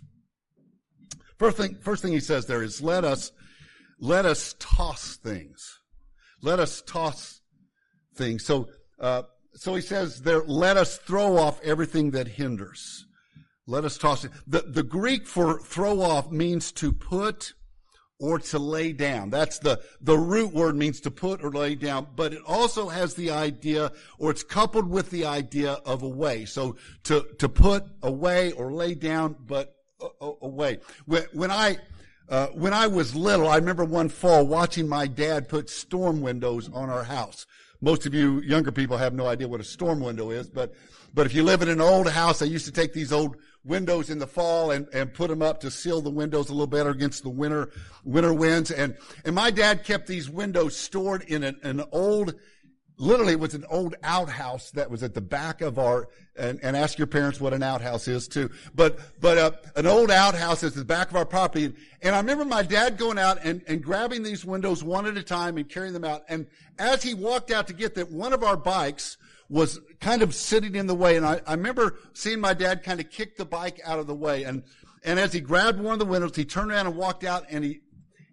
First 1.40 1.56
thing, 1.56 1.74
first 1.80 2.02
thing 2.02 2.12
he 2.12 2.20
says 2.20 2.46
there 2.46 2.62
is 2.62 2.80
let 2.80 3.04
us, 3.04 3.32
let 3.98 4.26
us 4.26 4.54
toss 4.60 5.16
things. 5.16 5.80
Let 6.40 6.60
us 6.60 6.82
toss 6.82 7.40
things. 8.14 8.44
So, 8.44 8.68
uh, 9.00 9.22
so 9.54 9.74
he 9.74 9.82
says 9.82 10.22
there, 10.22 10.44
let 10.44 10.76
us 10.76 10.98
throw 10.98 11.38
off 11.38 11.60
everything 11.64 12.12
that 12.12 12.28
hinders. 12.28 13.06
Let 13.66 13.84
us 13.84 13.98
toss 13.98 14.24
it. 14.24 14.30
The, 14.46 14.60
the 14.60 14.84
Greek 14.84 15.26
for 15.26 15.58
throw 15.58 16.00
off 16.00 16.30
means 16.30 16.70
to 16.74 16.92
put 16.92 17.54
or 18.18 18.38
to 18.38 18.58
lay 18.58 18.92
down. 18.92 19.30
That's 19.30 19.58
the, 19.58 19.80
the 20.00 20.16
root 20.16 20.52
word 20.52 20.76
means 20.76 21.00
to 21.00 21.10
put 21.10 21.44
or 21.44 21.50
lay 21.50 21.74
down, 21.74 22.06
but 22.16 22.32
it 22.32 22.42
also 22.46 22.88
has 22.88 23.14
the 23.14 23.30
idea, 23.30 23.92
or 24.18 24.30
it's 24.30 24.42
coupled 24.42 24.88
with 24.88 25.10
the 25.10 25.26
idea 25.26 25.72
of 25.84 26.02
away. 26.02 26.44
So 26.46 26.76
to, 27.04 27.26
to 27.38 27.48
put 27.48 27.84
away 28.02 28.52
or 28.52 28.72
lay 28.72 28.94
down, 28.94 29.36
but 29.46 29.76
away. 30.20 30.80
When 31.06 31.50
I, 31.50 31.78
Uh, 32.28 32.48
when 32.58 32.74
I 32.74 32.88
was 32.88 33.14
little, 33.14 33.46
I 33.46 33.54
remember 33.54 33.84
one 33.84 34.08
fall 34.08 34.44
watching 34.44 34.88
my 34.88 35.06
dad 35.06 35.48
put 35.48 35.70
storm 35.70 36.20
windows 36.20 36.68
on 36.72 36.90
our 36.90 37.04
house. 37.04 37.46
Most 37.80 38.04
of 38.04 38.14
you 38.14 38.40
younger 38.42 38.72
people 38.72 38.96
have 38.96 39.14
no 39.14 39.28
idea 39.28 39.46
what 39.46 39.60
a 39.60 39.64
storm 39.64 40.00
window 40.00 40.32
is, 40.32 40.48
but, 40.48 40.74
but 41.14 41.26
if 41.26 41.34
you 41.34 41.44
live 41.44 41.62
in 41.62 41.68
an 41.68 41.80
old 41.80 42.10
house, 42.10 42.40
they 42.40 42.46
used 42.46 42.66
to 42.66 42.72
take 42.72 42.92
these 42.92 43.12
old 43.12 43.36
windows 43.66 44.10
in 44.10 44.18
the 44.18 44.26
fall 44.26 44.70
and, 44.70 44.88
and 44.92 45.12
put 45.12 45.28
them 45.28 45.42
up 45.42 45.60
to 45.60 45.70
seal 45.70 46.00
the 46.00 46.10
windows 46.10 46.48
a 46.48 46.52
little 46.52 46.66
better 46.66 46.90
against 46.90 47.22
the 47.22 47.28
winter, 47.28 47.70
winter 48.04 48.32
winds. 48.32 48.70
And, 48.70 48.96
and 49.24 49.34
my 49.34 49.50
dad 49.50 49.84
kept 49.84 50.06
these 50.06 50.30
windows 50.30 50.76
stored 50.76 51.22
in 51.22 51.42
an, 51.42 51.58
an 51.62 51.82
old 51.92 52.34
literally 52.98 53.32
it 53.32 53.40
was 53.40 53.54
an 53.54 53.64
old 53.68 53.94
outhouse 54.02 54.70
that 54.70 54.90
was 54.90 55.02
at 55.02 55.14
the 55.14 55.20
back 55.20 55.60
of 55.60 55.78
our 55.78 56.08
and, 56.36 56.60
and 56.62 56.76
ask 56.76 56.98
your 56.98 57.06
parents 57.06 57.40
what 57.40 57.52
an 57.52 57.62
outhouse 57.62 58.08
is 58.08 58.28
too. 58.28 58.50
But 58.74 58.98
but 59.20 59.38
uh, 59.38 59.50
an 59.74 59.86
old 59.86 60.10
outhouse 60.10 60.62
at 60.64 60.74
the 60.74 60.84
back 60.84 61.10
of 61.10 61.16
our 61.16 61.24
property. 61.24 61.72
And 62.02 62.14
i 62.14 62.18
remember 62.18 62.44
my 62.44 62.62
dad 62.62 62.98
going 62.98 63.18
out 63.18 63.38
and, 63.44 63.62
and 63.66 63.82
grabbing 63.82 64.22
these 64.22 64.44
windows 64.44 64.82
one 64.82 65.06
at 65.06 65.16
a 65.16 65.22
time 65.22 65.56
and 65.56 65.68
carrying 65.68 65.92
them 65.92 66.04
out. 66.04 66.22
And 66.28 66.46
as 66.78 67.02
he 67.02 67.14
walked 67.14 67.50
out 67.50 67.66
to 67.68 67.72
get 67.72 67.94
them 67.94 68.08
one 68.08 68.32
of 68.32 68.42
our 68.42 68.56
bikes 68.56 69.16
was 69.48 69.80
kind 70.00 70.22
of 70.22 70.34
sitting 70.34 70.74
in 70.74 70.86
the 70.86 70.94
way. 70.94 71.16
And 71.16 71.24
i, 71.24 71.40
I 71.46 71.52
remember 71.52 71.96
seeing 72.12 72.40
my 72.40 72.54
dad 72.54 72.82
kind 72.82 73.00
of 73.00 73.10
kick 73.10 73.36
the 73.36 73.44
bike 73.44 73.80
out 73.84 73.98
of 73.98 74.06
the 74.06 74.14
way. 74.14 74.44
And 74.44 74.62
and 75.04 75.20
as 75.20 75.32
he 75.32 75.40
grabbed 75.40 75.80
one 75.80 75.92
of 75.92 75.98
the 75.98 76.04
windows 76.04 76.34
he 76.34 76.44
turned 76.44 76.70
around 76.70 76.86
and 76.86 76.96
walked 76.96 77.24
out 77.24 77.46
and 77.48 77.64
he 77.64 77.80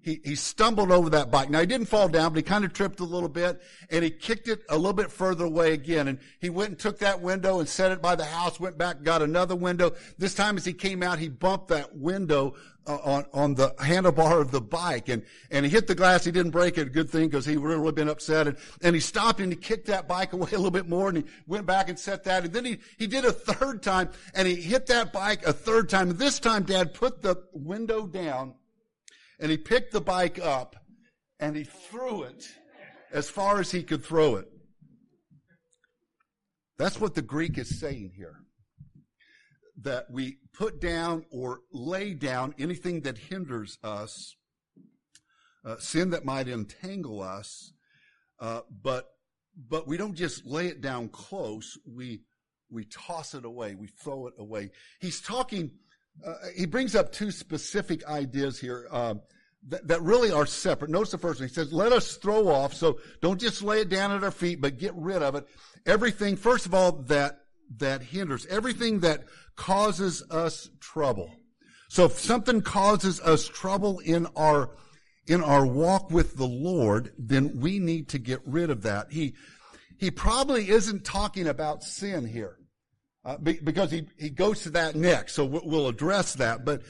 he, 0.03 0.19
he 0.23 0.35
stumbled 0.35 0.91
over 0.91 1.09
that 1.11 1.31
bike. 1.31 1.49
Now 1.49 1.61
he 1.61 1.65
didn't 1.65 1.87
fall 1.87 2.09
down, 2.09 2.33
but 2.33 2.37
he 2.37 2.43
kind 2.43 2.65
of 2.65 2.73
tripped 2.73 2.99
a 2.99 3.05
little 3.05 3.29
bit 3.29 3.61
and 3.89 4.03
he 4.03 4.11
kicked 4.11 4.49
it 4.49 4.61
a 4.69 4.75
little 4.75 4.93
bit 4.93 5.09
further 5.09 5.45
away 5.45 5.71
again. 5.71 6.09
And 6.09 6.19
he 6.39 6.49
went 6.49 6.69
and 6.71 6.79
took 6.79 6.99
that 6.99 7.21
window 7.21 7.59
and 7.59 7.69
set 7.69 7.91
it 7.91 8.01
by 8.01 8.15
the 8.15 8.25
house, 8.25 8.59
went 8.59 8.77
back, 8.77 9.03
got 9.03 9.21
another 9.21 9.55
window. 9.55 9.93
This 10.17 10.35
time 10.35 10.57
as 10.57 10.65
he 10.65 10.73
came 10.73 11.01
out, 11.01 11.19
he 11.19 11.29
bumped 11.29 11.69
that 11.69 11.95
window 11.95 12.55
uh, 12.85 12.97
on, 12.97 13.25
on 13.31 13.55
the 13.55 13.69
handlebar 13.79 14.41
of 14.41 14.51
the 14.51 14.59
bike 14.59 15.07
and, 15.07 15.23
and 15.49 15.65
he 15.65 15.71
hit 15.71 15.87
the 15.87 15.95
glass. 15.95 16.25
He 16.25 16.31
didn't 16.31 16.51
break 16.51 16.77
it. 16.77 16.91
Good 16.91 17.09
thing 17.09 17.29
because 17.29 17.45
he 17.45 17.55
would 17.55 17.69
really 17.69 17.93
been 17.93 18.09
upset. 18.09 18.47
And, 18.47 18.57
and 18.81 18.95
he 18.95 18.99
stopped 18.99 19.39
and 19.39 19.53
he 19.53 19.57
kicked 19.57 19.87
that 19.87 20.05
bike 20.05 20.33
away 20.33 20.49
a 20.51 20.57
little 20.57 20.69
bit 20.69 20.89
more 20.89 21.07
and 21.07 21.19
he 21.19 21.23
went 21.47 21.65
back 21.65 21.87
and 21.87 21.97
set 21.97 22.25
that. 22.25 22.43
And 22.43 22.51
then 22.51 22.65
he, 22.65 22.79
he 22.97 23.07
did 23.07 23.23
a 23.23 23.31
third 23.31 23.81
time 23.81 24.09
and 24.35 24.49
he 24.49 24.55
hit 24.55 24.87
that 24.87 25.13
bike 25.13 25.45
a 25.45 25.53
third 25.53 25.87
time. 25.87 26.09
And 26.09 26.19
this 26.19 26.41
time 26.41 26.63
dad 26.63 26.93
put 26.93 27.21
the 27.21 27.41
window 27.53 28.05
down 28.05 28.55
and 29.43 29.51
he 29.51 29.57
picked 29.57 29.91
the 29.91 29.99
bike 29.99 30.39
up 30.39 30.77
and 31.37 31.53
he 31.53 31.65
threw 31.65 32.23
it 32.23 32.47
as 33.11 33.29
far 33.29 33.59
as 33.59 33.69
he 33.69 33.83
could 33.83 34.01
throw 34.01 34.37
it. 34.37 34.47
That's 36.77 36.97
what 36.97 37.13
the 37.13 37.21
Greek 37.21 37.57
is 37.57 37.77
saying 37.77 38.13
here. 38.15 38.37
That 39.81 40.09
we 40.09 40.37
put 40.53 40.79
down 40.79 41.25
or 41.29 41.59
lay 41.73 42.13
down 42.13 42.55
anything 42.57 43.01
that 43.01 43.17
hinders 43.17 43.77
us, 43.83 44.33
uh, 45.65 45.75
sin 45.77 46.11
that 46.11 46.23
might 46.23 46.47
entangle 46.47 47.21
us, 47.21 47.73
uh, 48.39 48.61
but 48.81 49.09
but 49.69 49.87
we 49.87 49.97
don't 49.97 50.15
just 50.15 50.45
lay 50.45 50.67
it 50.67 50.79
down 50.79 51.09
close. 51.09 51.77
We 51.85 52.21
we 52.71 52.85
toss 52.85 53.33
it 53.33 53.43
away. 53.43 53.75
We 53.75 53.87
throw 53.87 54.27
it 54.27 54.35
away. 54.39 54.71
He's 55.01 55.19
talking 55.19 55.71
uh, 56.25 56.33
he 56.55 56.65
brings 56.65 56.95
up 56.95 57.11
two 57.11 57.31
specific 57.31 58.05
ideas 58.05 58.59
here 58.59 58.87
uh, 58.91 59.15
that, 59.67 59.87
that, 59.87 60.01
really 60.01 60.31
are 60.31 60.45
separate. 60.45 60.91
Notice 60.91 61.11
the 61.11 61.17
first 61.17 61.39
one. 61.39 61.49
He 61.49 61.53
says, 61.53 61.73
let 61.73 61.91
us 61.91 62.15
throw 62.17 62.47
off. 62.47 62.73
So 62.73 62.99
don't 63.21 63.39
just 63.39 63.61
lay 63.61 63.81
it 63.81 63.89
down 63.89 64.11
at 64.11 64.23
our 64.23 64.31
feet, 64.31 64.61
but 64.61 64.77
get 64.77 64.93
rid 64.95 65.21
of 65.21 65.35
it. 65.35 65.47
Everything, 65.85 66.35
first 66.35 66.65
of 66.65 66.73
all, 66.73 66.93
that, 67.03 67.39
that 67.77 68.03
hinders, 68.03 68.45
everything 68.47 69.01
that 69.01 69.23
causes 69.55 70.23
us 70.29 70.69
trouble. 70.79 71.31
So 71.89 72.05
if 72.05 72.19
something 72.19 72.61
causes 72.61 73.19
us 73.21 73.47
trouble 73.47 73.99
in 73.99 74.27
our, 74.35 74.71
in 75.27 75.43
our 75.43 75.65
walk 75.65 76.09
with 76.09 76.37
the 76.37 76.47
Lord, 76.47 77.13
then 77.17 77.59
we 77.59 77.79
need 77.79 78.09
to 78.09 78.19
get 78.19 78.41
rid 78.45 78.69
of 78.69 78.83
that. 78.83 79.11
He, 79.11 79.35
he 79.97 80.09
probably 80.09 80.69
isn't 80.69 81.05
talking 81.05 81.47
about 81.47 81.83
sin 81.83 82.25
here. 82.25 82.57
Uh, 83.25 83.37
because 83.37 83.89
he, 83.89 84.05
he 84.17 84.29
goes 84.29 84.63
to 84.63 84.69
that 84.71 84.95
next, 84.95 85.33
so 85.33 85.45
we'll 85.45 85.87
address 85.87 86.33
that. 86.33 86.65
But, 86.65 86.81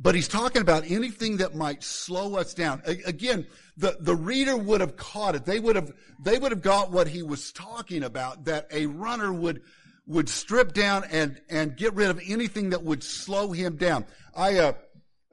but 0.00 0.14
he's 0.14 0.26
talking 0.28 0.62
about 0.62 0.90
anything 0.90 1.36
that 1.36 1.54
might 1.54 1.82
slow 1.84 2.36
us 2.36 2.54
down. 2.54 2.80
A- 2.86 3.02
again, 3.04 3.46
the, 3.76 3.98
the 4.00 4.16
reader 4.16 4.56
would 4.56 4.80
have 4.80 4.96
caught 4.96 5.34
it. 5.34 5.44
They 5.44 5.60
would 5.60 5.76
have, 5.76 5.92
they 6.18 6.38
would 6.38 6.50
have 6.50 6.62
got 6.62 6.90
what 6.90 7.08
he 7.08 7.22
was 7.22 7.52
talking 7.52 8.04
about, 8.04 8.46
that 8.46 8.68
a 8.70 8.86
runner 8.86 9.30
would, 9.34 9.60
would 10.06 10.30
strip 10.30 10.72
down 10.72 11.04
and, 11.10 11.38
and 11.50 11.76
get 11.76 11.92
rid 11.92 12.08
of 12.08 12.18
anything 12.26 12.70
that 12.70 12.82
would 12.82 13.02
slow 13.02 13.52
him 13.52 13.76
down. 13.76 14.06
I, 14.34 14.58
uh, 14.60 14.72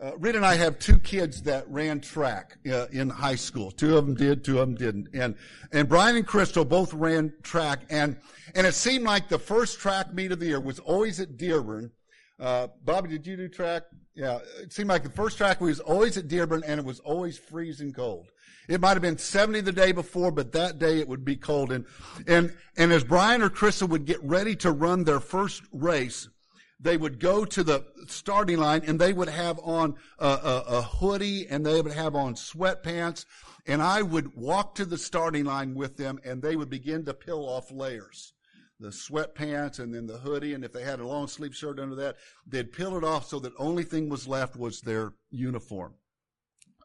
uh, 0.02 0.18
Rita 0.18 0.38
and 0.38 0.46
I 0.46 0.56
have 0.56 0.80
two 0.80 0.98
kids 0.98 1.42
that 1.44 1.70
ran 1.70 2.00
track 2.00 2.58
uh, 2.72 2.88
in 2.88 3.10
high 3.10 3.36
school. 3.36 3.70
Two 3.72 3.98
of 3.98 4.06
them 4.06 4.16
did, 4.16 4.44
two 4.46 4.60
of 4.60 4.68
them 4.68 4.76
didn't. 4.76 5.10
And 5.14 5.36
and 5.72 5.90
Brian 5.90 6.16
and 6.16 6.26
Crystal 6.26 6.64
both 6.64 6.94
ran 6.94 7.34
track, 7.44 7.82
and 7.90 8.16
and 8.56 8.66
it 8.66 8.76
seemed 8.76 9.04
like 9.04 9.28
the 9.28 9.40
first 9.40 9.80
track 9.80 10.14
meet 10.14 10.32
of 10.32 10.40
the 10.40 10.48
year 10.48 10.60
was 10.60 10.80
always 10.80 11.20
at 11.20 11.38
Dearborn. 11.38 11.92
Uh, 12.40 12.68
Bobby, 12.86 13.10
did 13.10 13.28
you 13.28 13.36
do 13.36 13.50
track? 13.50 13.84
Yeah, 14.16 14.40
it 14.62 14.72
seemed 14.72 14.90
like 14.90 15.04
the 15.04 15.10
first 15.10 15.38
track 15.38 15.60
was 15.60 15.82
always 15.82 16.18
at 16.18 16.28
Dearborn, 16.28 16.64
and 16.66 16.80
it 16.80 16.86
was 16.86 17.00
always 17.02 17.38
freezing 17.38 17.92
cold. 17.92 18.32
It 18.70 18.80
might 18.80 18.90
have 18.90 19.02
been 19.02 19.18
70 19.18 19.62
the 19.62 19.72
day 19.72 19.92
before, 19.92 20.32
but 20.32 20.52
that 20.52 20.78
day 20.78 21.00
it 21.00 21.08
would 21.08 21.26
be 21.26 21.36
cold. 21.36 21.72
And 21.74 21.86
and 22.26 22.54
and 22.78 22.94
as 22.94 23.04
Brian 23.04 23.42
or 23.42 23.50
Crystal 23.50 23.88
would 23.90 24.06
get 24.06 24.24
ready 24.24 24.56
to 24.58 24.72
run 24.72 25.04
their 25.04 25.20
first 25.20 25.64
race, 25.74 26.30
they 26.80 26.98
would 26.98 27.20
go 27.20 27.44
to 27.44 27.64
the 27.64 27.86
starting 28.08 28.58
line 28.58 28.84
and 28.88 29.00
they 29.00 29.12
would 29.12 29.30
have 29.30 29.60
on 29.60 29.96
a, 30.18 30.28
a, 30.28 30.64
a, 30.68 30.82
hoodie 30.82 31.48
and 31.48 31.66
they 31.66 31.82
would 31.82 31.94
have 31.94 32.16
on 32.16 32.36
sweatpants. 32.36 33.26
And 33.68 33.82
I 33.82 34.02
would 34.02 34.36
walk 34.36 34.76
to 34.76 34.86
the 34.86 34.98
starting 34.98 35.46
line 35.46 35.76
with 35.76 35.98
them 35.98 36.20
and 36.24 36.42
they 36.42 36.56
would 36.56 36.70
begin 36.70 37.06
to 37.06 37.14
peel 37.14 37.40
off 37.40 37.72
layers. 37.72 38.34
The 38.80 38.90
sweatpants 38.90 39.80
and 39.80 39.94
then 39.94 40.08
the 40.08 40.20
hoodie. 40.20 40.54
And 40.54 40.64
if 40.64 40.72
they 40.72 40.84
had 40.84 41.02
a 41.02 41.08
long 41.08 41.28
sleeve 41.28 41.54
shirt 41.54 41.80
under 41.80 41.96
that, 41.96 42.16
they'd 42.48 42.72
peel 42.72 42.96
it 42.96 43.04
off 43.04 43.28
so 43.28 43.40
that 43.40 43.54
only 43.60 43.84
thing 43.84 44.08
was 44.08 44.28
left 44.28 44.56
was 44.56 44.80
their 44.80 45.14
uniform. 45.32 45.96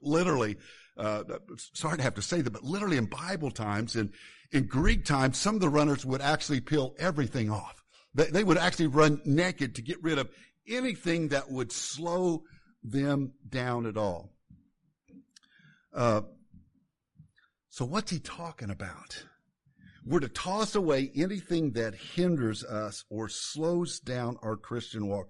Literally, 0.02 0.56
uh, 0.96 1.22
sorry 1.72 1.98
to 1.98 2.02
have 2.02 2.14
to 2.14 2.22
say 2.22 2.40
that, 2.40 2.50
but 2.50 2.64
literally 2.64 2.96
in 2.96 3.06
Bible 3.06 3.50
times 3.50 3.94
and 3.94 4.12
in 4.50 4.66
Greek 4.66 5.04
times, 5.04 5.38
some 5.38 5.54
of 5.54 5.60
the 5.60 5.68
runners 5.68 6.04
would 6.04 6.20
actually 6.20 6.60
peel 6.60 6.94
everything 6.98 7.48
off 7.50 7.83
they, 8.14 8.26
they 8.26 8.44
would 8.44 8.58
actually 8.58 8.86
run 8.86 9.20
naked 9.24 9.76
to 9.76 9.82
get 9.82 10.02
rid 10.02 10.18
of 10.18 10.30
anything 10.68 11.28
that 11.28 11.50
would 11.50 11.72
slow 11.72 12.44
them 12.82 13.32
down 13.48 13.86
at 13.86 13.96
all. 13.96 14.30
Uh, 15.92 16.22
so 17.70 17.84
what's 17.84 18.10
he 18.10 18.18
talking 18.18 18.70
about? 18.70 19.24
We're 20.06 20.20
to 20.20 20.28
toss 20.28 20.74
away 20.74 21.10
anything 21.14 21.72
that 21.72 21.94
hinders 21.94 22.62
us 22.62 23.04
or 23.08 23.28
slows 23.28 24.00
down 24.00 24.36
our 24.42 24.56
Christian 24.56 25.08
walk. 25.08 25.28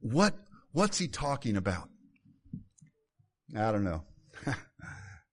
What, 0.00 0.34
what's 0.72 0.98
he 0.98 1.08
talking 1.08 1.56
about? 1.56 1.88
I 3.56 3.72
don't 3.72 3.84
know. 3.84 4.04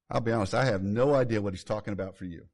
I'll 0.10 0.22
be 0.22 0.32
honest, 0.32 0.54
I 0.54 0.66
have 0.66 0.84
no 0.84 1.13
idea 1.13 1.42
what 1.42 1.54
he's 1.54 1.66
talking 1.66 1.94
about 1.94 2.18
for 2.18 2.25
you. 2.25 2.46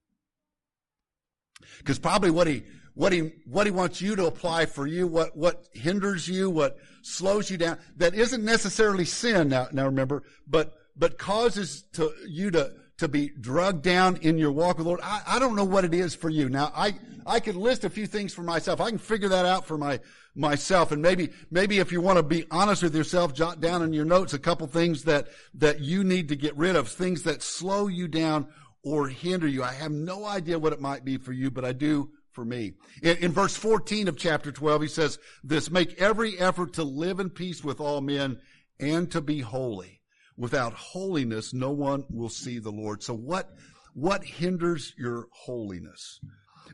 Because 1.77 1.99
probably 1.99 2.31
what 2.31 2.47
he 2.47 2.63
what 2.95 3.11
he, 3.11 3.31
what 3.45 3.65
he 3.65 3.71
wants 3.71 4.01
you 4.01 4.15
to 4.15 4.27
apply 4.27 4.65
for 4.65 4.85
you, 4.85 5.07
what, 5.07 5.35
what 5.35 5.65
hinders 5.73 6.27
you, 6.27 6.49
what 6.49 6.77
slows 7.01 7.49
you 7.49 7.57
down, 7.57 7.77
that 7.97 8.13
isn't 8.13 8.43
necessarily 8.43 9.05
sin 9.05 9.49
now, 9.49 9.67
now 9.71 9.85
remember, 9.85 10.23
but, 10.47 10.73
but 10.95 11.17
causes 11.17 11.83
to, 11.93 12.13
you 12.27 12.51
to, 12.51 12.71
to 12.97 13.07
be 13.07 13.29
drugged 13.39 13.81
down 13.81 14.17
in 14.17 14.37
your 14.37 14.51
walk 14.51 14.77
with 14.77 14.85
the 14.85 14.89
Lord. 14.89 15.01
I, 15.03 15.21
I 15.25 15.39
don't 15.39 15.55
know 15.55 15.65
what 15.65 15.85
it 15.85 15.93
is 15.93 16.13
for 16.13 16.29
you. 16.29 16.49
Now, 16.49 16.71
I, 16.75 16.93
I 17.25 17.39
can 17.39 17.59
list 17.59 17.83
a 17.83 17.89
few 17.89 18.05
things 18.05 18.33
for 18.33 18.43
myself. 18.43 18.79
I 18.79 18.89
can 18.89 18.99
figure 18.99 19.29
that 19.29 19.45
out 19.45 19.65
for 19.65 19.77
my, 19.77 19.99
myself. 20.35 20.91
And 20.91 21.01
maybe, 21.01 21.31
maybe 21.49 21.79
if 21.79 21.91
you 21.91 21.99
want 21.99 22.17
to 22.17 22.23
be 22.23 22.45
honest 22.51 22.83
with 22.83 22.95
yourself, 22.95 23.33
jot 23.33 23.59
down 23.59 23.81
in 23.81 23.93
your 23.93 24.05
notes 24.05 24.33
a 24.33 24.39
couple 24.39 24.67
things 24.67 25.03
that, 25.05 25.27
that 25.55 25.79
you 25.79 26.03
need 26.03 26.29
to 26.29 26.35
get 26.35 26.55
rid 26.55 26.75
of, 26.75 26.87
things 26.87 27.23
that 27.23 27.41
slow 27.41 27.87
you 27.87 28.07
down 28.07 28.47
or 28.83 29.07
hinder 29.07 29.47
you. 29.47 29.63
I 29.63 29.73
have 29.73 29.91
no 29.91 30.25
idea 30.25 30.59
what 30.59 30.73
it 30.73 30.81
might 30.81 31.03
be 31.03 31.17
for 31.17 31.33
you, 31.33 31.49
but 31.49 31.65
I 31.65 31.71
do 31.71 32.11
for 32.33 32.45
me. 32.45 32.73
In, 33.01 33.17
in, 33.17 33.31
verse 33.31 33.55
14 33.55 34.07
of 34.07 34.17
chapter 34.17 34.51
12, 34.51 34.81
he 34.81 34.87
says 34.87 35.19
this, 35.43 35.71
make 35.71 36.01
every 36.01 36.37
effort 36.39 36.73
to 36.73 36.83
live 36.83 37.19
in 37.19 37.29
peace 37.29 37.63
with 37.63 37.79
all 37.79 38.01
men 38.01 38.39
and 38.79 39.09
to 39.11 39.21
be 39.21 39.39
holy. 39.39 40.01
Without 40.37 40.73
holiness, 40.73 41.53
no 41.53 41.71
one 41.71 42.05
will 42.09 42.29
see 42.29 42.59
the 42.59 42.71
Lord. 42.71 43.03
So 43.03 43.13
what, 43.13 43.49
what 43.93 44.23
hinders 44.23 44.93
your 44.97 45.27
holiness? 45.31 46.19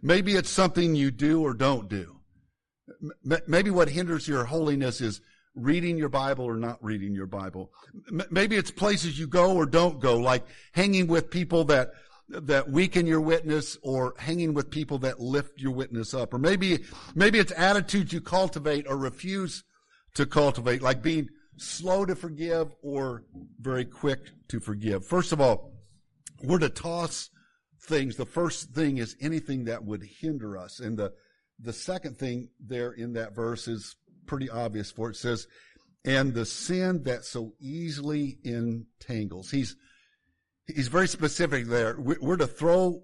Maybe 0.01 0.35
it's 0.35 0.49
something 0.49 0.95
you 0.95 1.11
do 1.11 1.41
or 1.41 1.53
don't 1.53 1.89
do. 1.89 2.15
Maybe 3.47 3.69
what 3.69 3.89
hinders 3.89 4.27
your 4.27 4.45
holiness 4.45 5.01
is 5.01 5.21
reading 5.55 5.97
your 5.97 6.09
Bible 6.09 6.45
or 6.45 6.55
not 6.55 6.83
reading 6.83 7.13
your 7.13 7.27
Bible. 7.27 7.71
Maybe 8.29 8.55
it's 8.55 8.71
places 8.71 9.19
you 9.19 9.27
go 9.27 9.55
or 9.55 9.65
don't 9.65 9.99
go, 9.99 10.17
like 10.17 10.45
hanging 10.71 11.07
with 11.07 11.29
people 11.29 11.65
that 11.65 11.91
that 12.29 12.69
weaken 12.69 13.07
your 13.07 13.21
witness 13.21 13.77
or 13.81 14.13
hanging 14.17 14.53
with 14.53 14.69
people 14.69 14.99
that 14.99 15.19
lift 15.19 15.59
your 15.59 15.71
witness 15.71 16.13
up. 16.13 16.33
Or 16.33 16.37
maybe, 16.37 16.85
maybe 17.15 17.39
it's 17.39 17.51
attitudes 17.55 18.13
you 18.13 18.21
cultivate 18.21 18.85
or 18.87 18.97
refuse 18.97 19.63
to 20.15 20.25
cultivate, 20.25 20.81
like 20.81 21.01
being 21.01 21.29
slow 21.57 22.05
to 22.05 22.15
forgive 22.15 22.73
or 22.81 23.23
very 23.59 23.85
quick 23.85 24.19
to 24.49 24.59
forgive. 24.59 25.05
First 25.05 25.31
of 25.31 25.41
all, 25.41 25.73
we're 26.43 26.59
to 26.59 26.69
toss 26.69 27.29
things. 27.81 28.15
The 28.15 28.25
first 28.25 28.71
thing 28.71 28.97
is 28.97 29.15
anything 29.19 29.65
that 29.65 29.83
would 29.83 30.03
hinder 30.03 30.57
us. 30.57 30.79
And 30.79 30.97
the, 30.97 31.13
the 31.59 31.73
second 31.73 32.17
thing 32.17 32.49
there 32.59 32.91
in 32.91 33.13
that 33.13 33.35
verse 33.35 33.67
is 33.67 33.95
pretty 34.25 34.49
obvious 34.49 34.91
for 34.91 35.09
it. 35.09 35.15
it 35.15 35.19
says, 35.19 35.47
and 36.05 36.33
the 36.33 36.45
sin 36.45 37.03
that 37.03 37.25
so 37.25 37.53
easily 37.59 38.37
entangles. 38.43 39.51
He's, 39.51 39.75
he's 40.75 40.87
very 40.87 41.07
specific 41.07 41.67
there. 41.67 41.95
We're 41.99 42.37
to 42.37 42.47
throw 42.47 43.03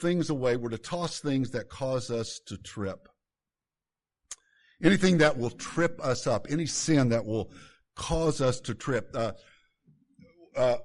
things 0.00 0.30
away. 0.30 0.56
We're 0.56 0.70
to 0.70 0.78
toss 0.78 1.20
things 1.20 1.50
that 1.52 1.68
cause 1.68 2.10
us 2.10 2.40
to 2.46 2.56
trip. 2.58 3.08
Anything 4.82 5.18
that 5.18 5.38
will 5.38 5.50
trip 5.50 6.00
us 6.02 6.26
up, 6.26 6.46
any 6.50 6.66
sin 6.66 7.08
that 7.10 7.24
will 7.24 7.52
cause 7.94 8.40
us 8.40 8.60
to 8.62 8.74
trip. 8.74 9.10
Uh, 9.14 9.32
uh, 10.56 10.76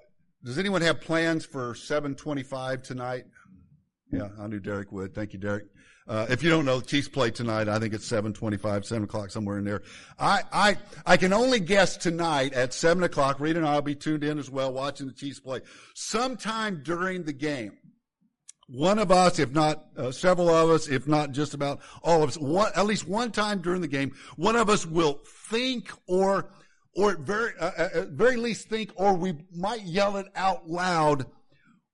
does 0.43 0.59
anyone 0.59 0.81
have 0.81 1.01
plans 1.01 1.45
for 1.45 1.73
725 1.73 2.83
tonight? 2.83 3.25
Yeah, 4.11 4.29
I 4.39 4.47
knew 4.47 4.59
Derek 4.59 4.91
would. 4.91 5.13
Thank 5.15 5.33
you, 5.33 5.39
Derek. 5.39 5.65
Uh, 6.07 6.25
if 6.29 6.41
you 6.41 6.49
don't 6.49 6.65
know, 6.65 6.79
the 6.79 6.85
Chiefs 6.85 7.09
play 7.09 7.31
tonight. 7.31 7.67
I 7.67 7.79
think 7.79 7.93
it's 7.93 8.05
725, 8.05 8.85
7 8.85 9.03
o'clock, 9.03 9.29
somewhere 9.29 9.57
in 9.57 9.65
there. 9.65 9.81
I, 10.17 10.43
I, 10.53 10.77
I 11.05 11.17
can 11.17 11.33
only 11.33 11.59
guess 11.59 11.97
tonight 11.97 12.53
at 12.53 12.73
7 12.73 13.03
o'clock, 13.03 13.39
Reed 13.39 13.57
and 13.57 13.67
I 13.67 13.75
will 13.75 13.81
be 13.81 13.95
tuned 13.95 14.23
in 14.23 14.39
as 14.39 14.49
well, 14.49 14.71
watching 14.71 15.07
the 15.07 15.13
Chiefs 15.13 15.39
play. 15.39 15.61
Sometime 15.95 16.81
during 16.83 17.23
the 17.23 17.33
game, 17.33 17.73
one 18.69 18.99
of 18.99 19.11
us, 19.11 19.39
if 19.39 19.51
not 19.51 19.85
uh, 19.97 20.11
several 20.11 20.49
of 20.49 20.69
us, 20.69 20.87
if 20.87 21.07
not 21.07 21.31
just 21.31 21.53
about 21.53 21.79
all 22.03 22.23
of 22.23 22.29
us, 22.29 22.37
one, 22.37 22.71
at 22.75 22.85
least 22.85 23.07
one 23.07 23.31
time 23.31 23.61
during 23.61 23.81
the 23.81 23.87
game, 23.87 24.13
one 24.35 24.55
of 24.55 24.69
us 24.69 24.85
will 24.85 25.21
think 25.49 25.89
or 26.07 26.49
or 26.97 27.11
at 27.11 27.19
very, 27.19 27.51
uh, 27.59 27.71
uh, 27.77 27.89
at 27.93 28.07
very 28.09 28.37
least 28.37 28.69
think, 28.69 28.91
or 28.95 29.13
we 29.13 29.35
might 29.55 29.83
yell 29.83 30.17
it 30.17 30.25
out 30.35 30.67
loud, 30.67 31.27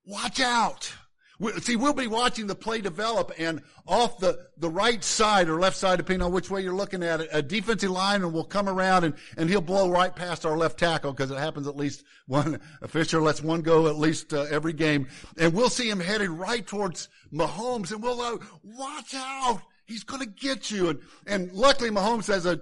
watch 0.06 0.40
out. 0.40 0.94
We, 1.40 1.52
see, 1.54 1.76
we'll 1.76 1.94
be 1.94 2.08
watching 2.08 2.48
the 2.48 2.56
play 2.56 2.82
develop 2.82 3.32
and 3.38 3.62
off 3.88 4.20
the, 4.20 4.48
the 4.58 4.70
right 4.70 5.04
side 5.04 5.50
or 5.50 5.60
left 5.60 5.76
side, 5.76 5.98
depending 5.98 6.26
on 6.26 6.32
which 6.32 6.50
way 6.50 6.62
you're 6.62 6.76
looking 6.76 7.04
at 7.04 7.22
it, 7.22 7.30
a 7.32 7.42
defensive 7.42 7.90
lineman 7.90 8.32
will 8.32 8.44
come 8.44 8.70
around 8.70 9.04
and, 9.04 9.16
and 9.36 9.50
he'll 9.50 9.62
blow 9.62 9.90
right 9.90 10.16
past 10.16 10.46
our 10.46 10.56
left 10.56 10.78
tackle 10.78 11.12
because 11.12 11.32
it 11.32 11.38
happens 11.38 11.68
at 11.68 11.76
least 11.76 12.04
one, 12.28 12.60
Fisher 12.88 13.20
lets 13.22 13.42
one 13.42 13.62
go 13.62 13.88
at 13.88 13.98
least 13.98 14.34
uh, 14.34 14.46
every 14.50 14.74
game. 14.74 15.08
And 15.38 15.54
we'll 15.54 15.70
see 15.70 15.90
him 15.90 16.00
headed 16.00 16.30
right 16.30 16.66
towards 16.66 17.10
Mahomes 17.34 17.92
and 17.92 18.02
we'll 18.02 18.18
go, 18.18 18.40
watch 18.64 19.14
out. 19.16 19.62
He's 19.86 20.04
going 20.04 20.22
to 20.22 20.30
get 20.30 20.72
you. 20.72 20.90
And, 20.90 21.00
and 21.26 21.52
luckily 21.52 21.90
Mahomes 21.90 22.28
has 22.28 22.46
a, 22.46 22.62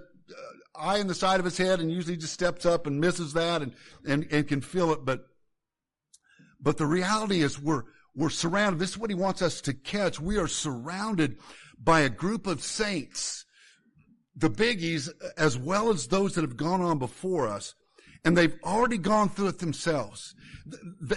eye 0.74 0.98
in 0.98 1.06
the 1.06 1.14
side 1.14 1.38
of 1.38 1.44
his 1.44 1.58
head 1.58 1.80
and 1.80 1.90
usually 1.90 2.16
just 2.16 2.32
steps 2.32 2.64
up 2.66 2.86
and 2.86 3.00
misses 3.00 3.34
that 3.34 3.62
and, 3.62 3.72
and, 4.06 4.26
and 4.30 4.48
can 4.48 4.60
feel 4.60 4.92
it. 4.92 5.04
But, 5.04 5.26
but 6.60 6.78
the 6.78 6.86
reality 6.86 7.42
is 7.42 7.60
we're, 7.60 7.84
we're 8.14 8.30
surrounded. 8.30 8.78
This 8.78 8.90
is 8.90 8.98
what 8.98 9.10
he 9.10 9.16
wants 9.16 9.42
us 9.42 9.60
to 9.62 9.72
catch. 9.72 10.20
We 10.20 10.36
are 10.36 10.48
surrounded 10.48 11.38
by 11.78 12.00
a 12.00 12.10
group 12.10 12.46
of 12.46 12.62
saints, 12.62 13.44
the 14.36 14.50
biggies, 14.50 15.08
as 15.36 15.58
well 15.58 15.90
as 15.90 16.06
those 16.06 16.34
that 16.34 16.42
have 16.42 16.56
gone 16.56 16.80
on 16.82 16.98
before 16.98 17.48
us. 17.48 17.74
And 18.24 18.36
they've 18.36 18.56
already 18.62 18.98
gone 18.98 19.30
through 19.30 19.48
it 19.48 19.58
themselves. 19.58 20.34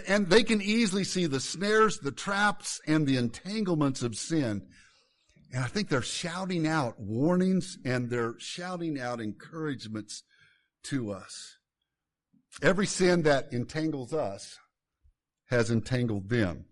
And 0.08 0.28
they 0.28 0.44
can 0.44 0.62
easily 0.62 1.04
see 1.04 1.28
the 1.28 1.40
snares, 1.40 2.00
the 2.00 2.12
traps, 2.12 2.82
and 2.88 3.06
the 3.06 3.18
entanglements 3.18 4.02
of 4.02 4.16
sin. 4.16 4.66
And 5.54 5.64
I 5.64 5.68
think 5.68 5.90
they're 5.90 6.02
shouting 6.02 6.66
out 6.68 7.00
warnings 7.00 7.78
and 7.86 8.10
they're 8.10 8.34
shouting 8.40 9.00
out 9.00 9.22
encouragements 9.22 10.24
to 10.86 11.12
us. 11.12 11.58
Every 12.62 12.88
sin 12.88 13.22
that 13.24 13.52
entangles 13.52 14.14
us 14.14 14.58
has 15.50 15.70
entangled 15.70 16.30
them. 16.30 16.66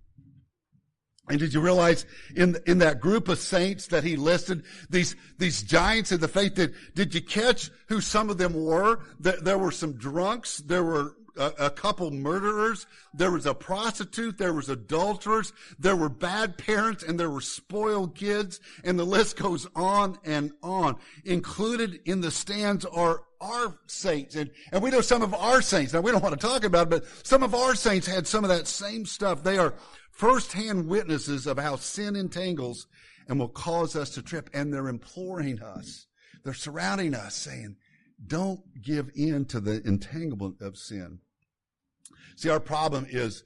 And 1.30 1.39
did 1.39 1.53
you 1.53 1.62
realize 1.62 2.06
in, 2.36 2.58
in 2.65 2.80
that 2.80 3.00
group 3.00 3.30
of 3.30 3.39
saints 3.39 3.88
that 3.88 4.03
he 4.03 4.18
listed, 4.18 4.63
these, 4.89 5.15
these 5.38 5.63
giants 5.63 6.12
of 6.12 6.20
the 6.20 6.27
faith, 6.27 6.56
did, 6.56 6.74
did 6.96 7.15
you 7.15 7.22
catch 7.22 7.72
who 7.88 8.01
some 8.01 8.30
of 8.30 8.38
them 8.38 8.53
were? 8.53 9.00
There, 9.20 9.39
there 9.42 9.58
were 9.58 9.72
some 9.72 9.94
drunks, 9.94 10.58
there 10.58 10.84
were 10.84 11.15
a, 11.38 11.53
a, 11.60 11.70
couple 11.70 12.12
murderers, 12.12 12.86
there 13.13 13.32
was 13.32 13.46
a 13.46 13.53
prostitute, 13.53 14.38
there 14.38 14.53
was 14.53 14.70
adulterers, 14.70 15.53
there 15.80 15.96
were 15.96 16.10
bad 16.10 16.58
parents, 16.58 17.03
and 17.03 17.20
there 17.20 17.30
were 17.30 17.42
spoiled 17.42 18.15
kids, 18.15 18.60
and 18.83 19.00
the 19.00 19.05
list 19.05 19.38
goes 19.38 19.66
on 19.75 20.18
and 20.24 20.51
on. 20.62 20.98
Included 21.24 22.01
in 22.05 22.22
the 22.22 22.31
stands 22.31 22.86
are 22.86 23.24
our 23.44 23.77
saints, 23.88 24.36
and, 24.36 24.50
and 24.72 24.82
we 24.82 24.90
know 24.90 25.01
some 25.01 25.22
of 25.22 25.34
our 25.34 25.62
saints. 25.62 25.94
Now 25.94 26.01
we 26.01 26.12
don't 26.12 26.24
want 26.24 26.40
to 26.40 26.48
talk 26.48 26.64
about 26.64 26.88
it, 26.88 26.90
but 26.90 27.06
some 27.27 27.44
of 27.44 27.53
our 27.53 27.75
saints 27.75 28.08
had 28.08 28.25
some 28.25 28.44
of 28.44 28.50
that 28.50 28.68
same 28.68 29.06
stuff. 29.06 29.44
They 29.44 29.58
are 29.58 29.74
firsthand 30.12 30.88
witnesses 30.88 31.46
of 31.48 31.58
how 31.58 31.75
sin 31.75 32.16
entangles 32.16 32.88
and 33.27 33.40
will 33.40 33.50
cause 33.50 33.96
us 33.96 34.12
to 34.12 34.22
trip, 34.22 34.50
and 34.53 34.74
they're 34.74 34.88
imploring 34.88 35.62
us. 35.62 36.08
They're 36.44 36.53
surrounding 36.53 37.14
us 37.16 37.36
saying, 37.36 37.77
don't 38.25 38.62
give 38.82 39.10
in 39.16 39.46
to 39.46 39.60
the 39.60 39.82
entanglement 39.86 40.62
of 40.62 40.77
sin. 40.77 41.20
See, 42.36 42.50
our 42.50 42.60
problem 42.60 43.06
is, 43.10 43.44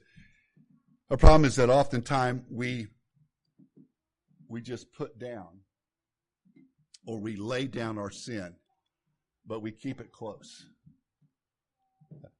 our 1.10 1.16
problem 1.16 1.44
is 1.44 1.56
that 1.56 1.70
oftentimes 1.70 2.42
we, 2.50 2.88
we 4.48 4.60
just 4.60 4.92
put 4.92 5.18
down 5.18 5.60
or 7.06 7.18
we 7.18 7.36
lay 7.36 7.66
down 7.66 7.98
our 7.98 8.10
sin, 8.10 8.54
but 9.48 9.62
we 9.62 9.72
keep 9.72 10.00
it 10.00 10.12
close. 10.12 10.66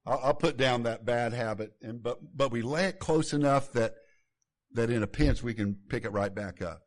I'll, 0.07 0.21
I'll 0.25 0.35
put 0.35 0.57
down 0.57 0.85
that 0.85 1.05
bad 1.05 1.33
habit, 1.33 1.73
and 1.83 2.03
but 2.03 2.19
but 2.37 2.53
we 2.53 2.63
lay 2.63 2.85
it 2.85 2.99
close 2.99 3.33
enough 3.33 3.73
that 3.73 3.95
that 4.75 4.91
in 4.91 5.03
a 5.03 5.07
pinch 5.07 5.43
we 5.43 5.55
can 5.55 5.77
pick 5.89 6.05
it 6.05 6.13
right 6.13 6.35
back 6.35 6.63
up. 6.63 6.83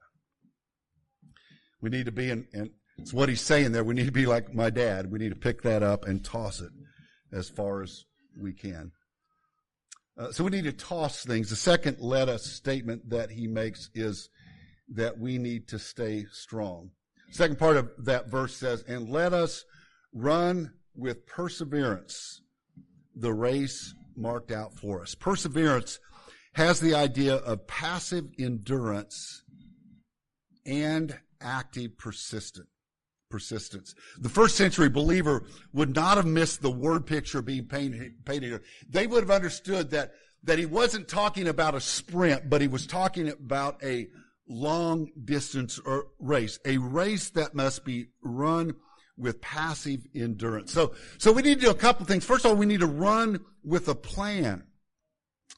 We 1.82 1.90
need 1.90 2.06
to 2.06 2.12
be 2.12 2.30
in, 2.30 2.48
in 2.54 2.70
it's 2.98 3.14
what 3.14 3.30
he's 3.30 3.42
saying 3.42 3.72
there. 3.72 3.84
We 3.84 3.96
need 3.96 4.06
to 4.06 4.12
be 4.12 4.28
like 4.28 4.54
my 4.54 4.70
dad. 4.70 5.12
We 5.12 5.18
need 5.18 5.30
to 5.30 5.36
pick 5.36 5.64
that 5.64 5.82
up 5.82 6.06
and 6.06 6.24
toss 6.24 6.62
it 6.62 6.72
as 7.32 7.50
far 7.50 7.82
as 7.82 8.06
we 8.40 8.54
can. 8.54 8.92
Uh, 10.18 10.32
so 10.32 10.44
we 10.44 10.52
need 10.52 10.66
to 10.66 10.74
toss 10.74 11.24
things. 11.24 11.50
The 11.50 11.56
second 11.56 11.98
let 12.00 12.30
us 12.30 12.46
statement 12.46 13.10
that 13.10 13.32
he 13.32 13.48
makes 13.48 13.90
is 13.96 14.30
that 14.90 15.18
we 15.18 15.40
need 15.40 15.70
to 15.70 15.80
stay 15.80 16.26
strong. 16.32 16.92
Second 17.32 17.58
part 17.58 17.78
of 17.78 17.90
that 17.98 18.30
verse 18.30 18.56
says, 18.56 18.84
and 18.88 19.10
let 19.10 19.34
us 19.34 19.64
run 20.14 20.72
with 20.96 21.26
perseverance 21.26 22.42
the 23.16 23.34
race 23.34 23.94
marked 24.16 24.52
out 24.52 24.74
for 24.74 25.02
us. 25.02 25.16
Perseverance 25.16 26.00
has 26.54 26.80
the 26.80 26.96
idea 26.96 27.36
of 27.36 27.68
passive 27.68 28.26
endurance 28.40 29.44
and 30.66 31.18
active 31.42 31.98
persistence 31.98 32.68
persistence. 33.32 33.96
The 34.20 34.30
first 34.30 34.58
century 34.58 34.90
believer 34.90 35.46
would 35.74 35.96
not 35.96 36.18
have 36.18 36.26
missed 36.26 36.62
the 36.62 36.70
word 36.70 37.08
picture 37.08 37.42
being 37.42 37.66
painted, 37.66 38.14
here. 38.28 38.62
They 38.90 39.08
would 39.08 39.24
have 39.24 39.32
understood 39.32 39.90
that, 39.92 40.12
that 40.44 40.60
he 40.60 40.66
wasn't 40.66 41.08
talking 41.08 41.48
about 41.48 41.74
a 41.74 41.80
sprint, 41.80 42.50
but 42.50 42.62
he 42.62 42.68
was 42.68 42.86
talking 42.86 43.30
about 43.30 43.82
a 43.82 44.10
long 44.48 45.08
distance 45.24 45.80
uh, 45.88 46.00
race, 46.20 46.60
a 46.66 46.78
race 46.78 47.30
that 47.30 47.56
must 47.56 47.86
be 47.86 48.08
run 48.22 48.76
with 49.22 49.40
passive 49.40 50.02
endurance. 50.16 50.74
So, 50.74 50.94
so 51.18 51.32
we 51.32 51.44
need 51.44 51.60
to 51.60 51.66
do 51.66 51.72
a 51.72 51.76
couple 51.76 52.06
things. 52.06 52.26
First 52.26 52.44
of 52.44 52.52
all, 52.52 52.58
we 52.58 52.66
need 52.66 52.80
to 52.80 52.88
run 52.88 53.40
with 53.64 53.88
a 53.88 53.96
plan. 53.96 54.64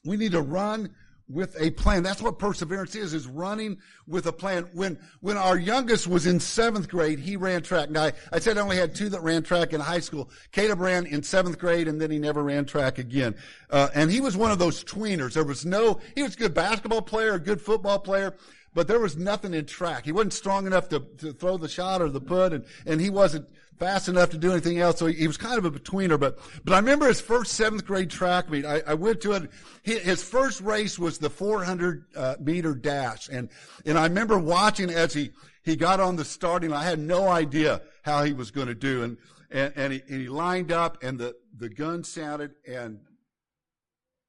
We 0.04 0.16
need 0.16 0.32
to 0.32 0.42
run 0.42 0.94
with 1.26 1.56
a 1.58 1.70
plan. 1.70 2.02
That's 2.02 2.20
what 2.20 2.38
perseverance 2.38 2.94
is, 2.94 3.14
is 3.14 3.26
running 3.26 3.78
with 4.06 4.26
a 4.26 4.32
plan. 4.32 4.68
When, 4.74 4.98
when 5.20 5.38
our 5.38 5.56
youngest 5.56 6.06
was 6.06 6.26
in 6.26 6.38
seventh 6.38 6.88
grade, 6.88 7.18
he 7.18 7.36
ran 7.36 7.62
track. 7.62 7.88
Now, 7.88 8.04
I, 8.04 8.12
I 8.30 8.38
said 8.38 8.58
I 8.58 8.60
only 8.60 8.76
had 8.76 8.94
two 8.94 9.08
that 9.08 9.22
ran 9.22 9.42
track 9.42 9.72
in 9.72 9.80
high 9.80 10.00
school. 10.00 10.28
Caleb 10.52 10.80
ran 10.80 11.06
in 11.06 11.22
seventh 11.22 11.58
grade 11.58 11.88
and 11.88 11.98
then 11.98 12.10
he 12.10 12.18
never 12.18 12.42
ran 12.42 12.66
track 12.66 12.98
again. 12.98 13.34
Uh, 13.70 13.88
and 13.94 14.10
he 14.10 14.20
was 14.20 14.36
one 14.36 14.50
of 14.50 14.58
those 14.58 14.84
tweeners. 14.84 15.32
There 15.32 15.44
was 15.44 15.64
no, 15.64 15.98
he 16.14 16.22
was 16.22 16.34
a 16.34 16.38
good 16.38 16.52
basketball 16.52 17.02
player, 17.02 17.34
a 17.34 17.40
good 17.40 17.60
football 17.60 17.98
player, 17.98 18.34
but 18.74 18.88
there 18.88 19.00
was 19.00 19.16
nothing 19.16 19.54
in 19.54 19.66
track. 19.66 20.04
He 20.04 20.12
wasn't 20.12 20.32
strong 20.32 20.66
enough 20.66 20.88
to, 20.90 21.00
to 21.18 21.32
throw 21.32 21.56
the 21.56 21.68
shot 21.68 22.02
or 22.02 22.10
the 22.10 22.20
put 22.20 22.52
and, 22.52 22.64
and 22.86 23.00
he 23.00 23.10
wasn't, 23.10 23.46
fast 23.78 24.08
enough 24.08 24.30
to 24.30 24.38
do 24.38 24.52
anything 24.52 24.78
else. 24.78 24.98
So 24.98 25.06
he, 25.06 25.14
he 25.14 25.26
was 25.26 25.36
kind 25.36 25.58
of 25.58 25.64
a 25.64 25.70
betweener. 25.70 26.18
But, 26.18 26.38
but 26.64 26.74
I 26.74 26.78
remember 26.78 27.06
his 27.06 27.20
first 27.20 27.52
seventh 27.54 27.84
grade 27.84 28.10
track 28.10 28.50
meet. 28.50 28.64
I, 28.64 28.82
I 28.86 28.94
went 28.94 29.20
to 29.22 29.32
it. 29.32 29.50
He, 29.82 29.98
his 29.98 30.22
first 30.22 30.60
race 30.60 30.98
was 30.98 31.18
the 31.18 31.30
400 31.30 32.04
uh, 32.16 32.34
meter 32.40 32.74
dash. 32.74 33.28
And, 33.28 33.48
and 33.84 33.98
I 33.98 34.04
remember 34.04 34.38
watching 34.38 34.90
as 34.90 35.12
he, 35.12 35.30
he 35.62 35.76
got 35.76 36.00
on 36.00 36.16
the 36.16 36.24
starting 36.24 36.70
line. 36.70 36.82
I 36.82 36.88
had 36.88 36.98
no 36.98 37.28
idea 37.28 37.82
how 38.02 38.24
he 38.24 38.32
was 38.32 38.50
going 38.50 38.68
to 38.68 38.74
do. 38.74 39.02
And, 39.02 39.18
and, 39.50 39.72
and, 39.76 39.92
he, 39.92 40.02
and 40.08 40.20
he 40.20 40.28
lined 40.28 40.72
up 40.72 41.02
and 41.02 41.18
the, 41.18 41.34
the 41.56 41.68
gun 41.68 42.04
sounded 42.04 42.52
and 42.66 43.00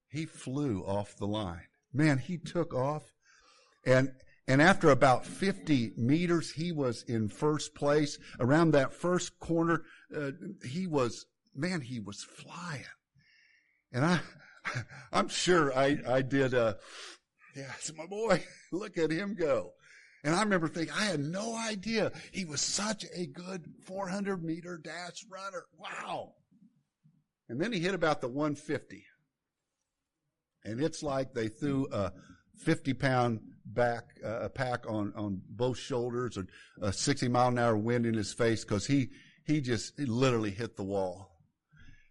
he 0.09 0.25
flew 0.25 0.83
off 0.85 1.17
the 1.17 1.27
line. 1.27 1.67
Man, 1.93 2.17
he 2.17 2.37
took 2.37 2.73
off. 2.73 3.13
And, 3.85 4.11
and 4.47 4.61
after 4.61 4.89
about 4.89 5.25
50 5.25 5.93
meters, 5.97 6.51
he 6.51 6.71
was 6.71 7.03
in 7.03 7.29
first 7.29 7.73
place. 7.73 8.19
Around 8.39 8.71
that 8.71 8.93
first 8.93 9.39
corner, 9.39 9.83
uh, 10.15 10.31
he 10.63 10.85
was 10.87 11.25
man, 11.55 11.81
he 11.81 11.99
was 11.99 12.23
flying. 12.23 12.83
And 13.91 14.05
I, 14.05 14.19
I'm 15.13 15.29
sure 15.29 15.75
I, 15.77 15.97
I 16.07 16.21
did, 16.21 16.53
uh, 16.53 16.75
yeah, 17.55 17.71
it's 17.77 17.93
my 17.95 18.05
boy. 18.05 18.43
Look 18.71 18.97
at 18.97 19.11
him 19.11 19.35
go. 19.35 19.71
And 20.23 20.35
I 20.35 20.41
remember 20.41 20.67
thinking, 20.67 20.93
I 20.93 21.05
had 21.05 21.19
no 21.19 21.55
idea 21.55 22.11
he 22.31 22.45
was 22.45 22.59
such 22.59 23.05
a 23.15 23.27
good 23.27 23.65
400 23.85 24.43
meter 24.43 24.79
dash 24.83 25.23
runner. 25.29 25.65
Wow. 25.77 26.33
And 27.47 27.61
then 27.61 27.71
he 27.71 27.79
hit 27.79 27.93
about 27.93 28.21
the 28.21 28.27
150. 28.27 29.05
And 30.63 30.81
it's 30.81 31.03
like 31.03 31.33
they 31.33 31.47
threw 31.47 31.87
a 31.91 32.11
50 32.57 32.95
pound 32.95 33.39
back, 33.65 34.03
uh, 34.23 34.47
pack 34.49 34.89
on, 34.89 35.13
on 35.15 35.41
both 35.49 35.77
shoulders 35.77 36.37
or 36.37 36.47
a 36.81 36.93
60 36.93 37.27
mile 37.27 37.49
an 37.49 37.59
hour 37.59 37.77
wind 37.77 38.05
in 38.05 38.13
his 38.13 38.33
face 38.33 38.63
because 38.63 38.85
he, 38.85 39.09
he 39.45 39.61
just 39.61 39.97
he 39.97 40.05
literally 40.05 40.51
hit 40.51 40.75
the 40.75 40.83
wall. 40.83 41.31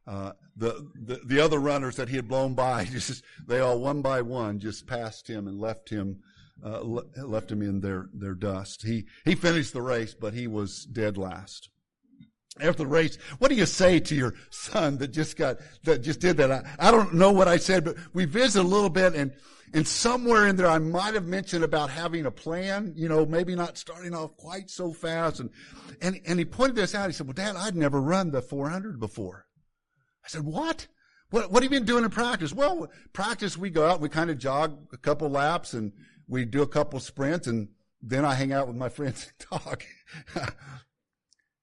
Uh, 0.07 0.33
the, 0.57 0.87
the, 0.95 1.21
the 1.25 1.41
other 1.41 1.59
runners 1.59 1.97
that 1.97 2.09
he 2.09 2.17
had 2.17 2.29
blown 2.29 2.55
by, 2.55 2.85
just, 2.93 3.25
they 3.47 3.61
all 3.61 3.79
one 3.81 4.03
by 4.03 4.23
one 4.23 4.59
just 4.59 4.87
passed 4.87 5.29
him 5.29 5.49
and 5.49 5.59
left 5.59 5.89
him, 5.89 6.21
uh, 6.65 6.81
left 6.83 7.51
him 7.51 7.63
in 7.63 7.81
their, 7.81 8.09
their 8.13 8.35
dust. 8.35 8.83
He, 8.83 9.07
he 9.25 9.35
finished 9.35 9.73
the 9.73 9.83
race, 9.83 10.15
but 10.15 10.35
he 10.35 10.47
was 10.47 10.85
dead 10.85 11.17
last. 11.17 11.71
After 12.61 12.85
the 12.85 12.87
race, 12.87 13.19
what 13.39 13.49
do 13.49 13.57
you 13.57 13.67
say 13.67 13.99
to 13.99 14.15
your 14.15 14.35
son 14.51 14.99
that 14.99 15.09
just 15.09 15.37
got, 15.37 15.59
that 15.83 16.03
just 16.03 16.21
did 16.21 16.37
that? 16.37 16.53
I, 16.53 16.63
I 16.79 16.91
don't 16.93 17.15
know 17.15 17.33
what 17.33 17.49
I 17.49 17.57
said, 17.57 17.85
but 17.85 17.97
we 18.13 18.27
visited 18.27 18.65
a 18.65 18.69
little 18.69 18.91
bit 18.91 19.15
and, 19.15 19.33
and 19.73 19.87
somewhere 19.89 20.47
in 20.47 20.55
there 20.55 20.69
I 20.69 20.79
might 20.79 21.15
have 21.15 21.27
mentioned 21.27 21.65
about 21.65 21.91
having 21.91 22.27
a 22.27 22.31
plan, 22.31 22.93
you 22.95 23.09
know, 23.09 23.27
maybe 23.27 23.57
not 23.57 23.77
starting 23.77 24.15
off 24.15 24.37
quite 24.37 24.71
so 24.71 24.93
fast. 24.93 25.41
And, 25.41 25.51
and, 26.01 26.21
and 26.27 26.39
he 26.39 26.45
pointed 26.45 26.77
this 26.77 26.95
out. 26.95 27.09
He 27.09 27.13
said, 27.13 27.27
well, 27.27 27.35
dad, 27.35 27.57
I'd 27.57 27.75
never 27.75 28.01
run 28.01 28.31
the 28.31 28.41
400 28.41 29.01
before. 29.01 29.47
I 30.25 30.29
said, 30.29 30.45
what? 30.45 30.87
What, 31.31 31.51
what 31.51 31.65
have 31.65 31.73
you 31.73 31.81
been 31.81 31.87
doing 31.87 32.05
in 32.05 32.11
practice? 32.11 32.53
Well, 32.53 32.89
practice, 33.13 33.59
we 33.59 33.69
go 33.69 33.85
out, 33.85 34.01
we 34.01 34.09
kind 34.09 34.31
of 34.31 34.39
jog 34.39 34.79
a 34.93 34.97
couple 34.97 35.29
laps 35.29 35.73
and 35.73 35.93
we 36.29 36.45
do 36.45 36.63
a 36.63 36.69
couple 36.69 37.01
sprints 37.01 37.49
and 37.49 37.69
then 38.01 38.25
I 38.25 38.35
hang 38.35 38.53
out 38.53 38.69
with 38.69 38.77
my 38.77 38.89
friends 38.91 39.27
and 39.27 39.63
talk. 39.63 39.85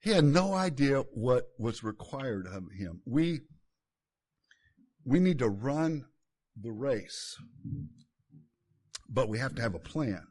He 0.01 0.09
had 0.09 0.23
no 0.25 0.53
idea 0.53 1.03
what 1.13 1.49
was 1.57 1.83
required 1.83 2.47
of 2.47 2.71
him. 2.71 3.01
We, 3.05 3.41
we 5.05 5.19
need 5.19 5.39
to 5.39 5.49
run 5.49 6.05
the 6.59 6.71
race, 6.71 7.37
but 9.07 9.29
we 9.29 9.37
have 9.39 9.55
to 9.55 9.61
have 9.61 9.75
a 9.75 9.79
plan. 9.79 10.23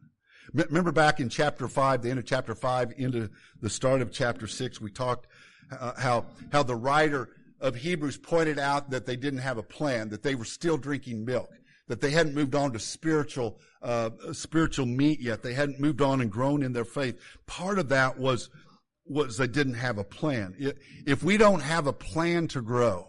Remember 0.53 0.91
back 0.91 1.21
in 1.21 1.29
chapter 1.29 1.69
five, 1.69 2.03
the 2.03 2.11
end 2.11 2.19
of 2.19 2.27
chapter 2.27 2.55
five, 2.55 2.93
into 2.97 3.31
the 3.61 3.71
start 3.71 4.03
of 4.03 4.13
chapter 4.13 4.49
six, 4.49 4.81
we 4.81 4.91
talked 4.91 5.29
uh, 5.71 5.93
how, 5.97 6.27
how 6.51 6.65
the 6.65 6.75
writer 6.75 7.29
of 7.61 7.77
Hebrews 7.77 8.17
pointed 8.17 8.59
out 8.59 8.91
that 8.91 9.07
they 9.07 9.17
didn't 9.17 9.41
have 9.41 9.59
a 9.59 9.63
plan, 9.63 10.09
that 10.09 10.23
they 10.23 10.35
were 10.35 10.45
still 10.45 10.77
drinking 10.77 11.25
milk, 11.25 11.51
that 11.87 12.01
they 12.01 12.11
hadn't 12.11 12.35
moved 12.35 12.57
on 12.57 12.73
to 12.73 12.79
spiritual, 12.81 13.61
uh, 13.83 14.11
spiritual 14.33 14.87
meat 14.87 15.21
yet. 15.21 15.43
They 15.43 15.55
hadn't 15.55 15.79
moved 15.79 16.01
on 16.01 16.21
and 16.21 16.31
grown 16.31 16.65
in 16.65 16.73
their 16.73 16.85
faith. 16.85 17.21
Part 17.47 17.79
of 17.79 17.89
that 17.91 18.19
was, 18.19 18.51
was 19.11 19.37
they 19.37 19.47
didn't 19.49 19.75
have 19.75 19.99
a 19.99 20.05
plan. 20.05 20.55
If 21.07 21.23
we 21.23 21.37
don't 21.37 21.61
have 21.61 21.87
a 21.87 21.93
plan 21.93 22.47
to 22.49 22.63
grow, 22.63 23.09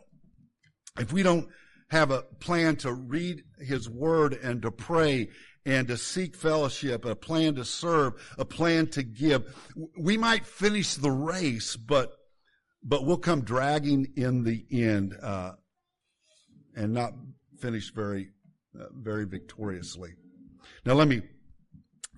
if 1.00 1.14
we 1.14 1.22
don't 1.24 1.48
have 1.90 2.10
a 2.10 2.24
plan 2.40 2.76
to 2.78 2.92
read 2.92 3.44
His 3.60 3.90
Word 3.90 4.34
and 4.34 4.62
to 4.64 4.72
pray 4.72 5.30
and 5.66 5.88
to 5.88 5.98
seek 5.98 6.36
fellowship, 6.36 7.06
a 7.06 7.16
plan 7.16 7.56
to 7.56 7.66
serve, 7.66 8.14
a 8.38 8.46
plan 8.46 8.88
to 8.88 9.04
give, 9.04 9.44
we 9.98 10.18
might 10.18 10.46
finish 10.46 10.96
the 10.96 11.12
race, 11.12 11.76
but 11.76 12.14
but 12.84 13.06
we'll 13.06 13.18
come 13.18 13.42
dragging 13.42 14.08
in 14.16 14.44
the 14.44 14.66
end 14.72 15.16
uh, 15.22 15.52
and 16.76 16.94
not 16.94 17.14
finish 17.60 17.94
very, 17.94 18.30
uh, 18.80 18.86
very 18.92 19.26
victoriously. 19.26 20.14
Now 20.84 20.94
let 20.94 21.08
me 21.08 21.22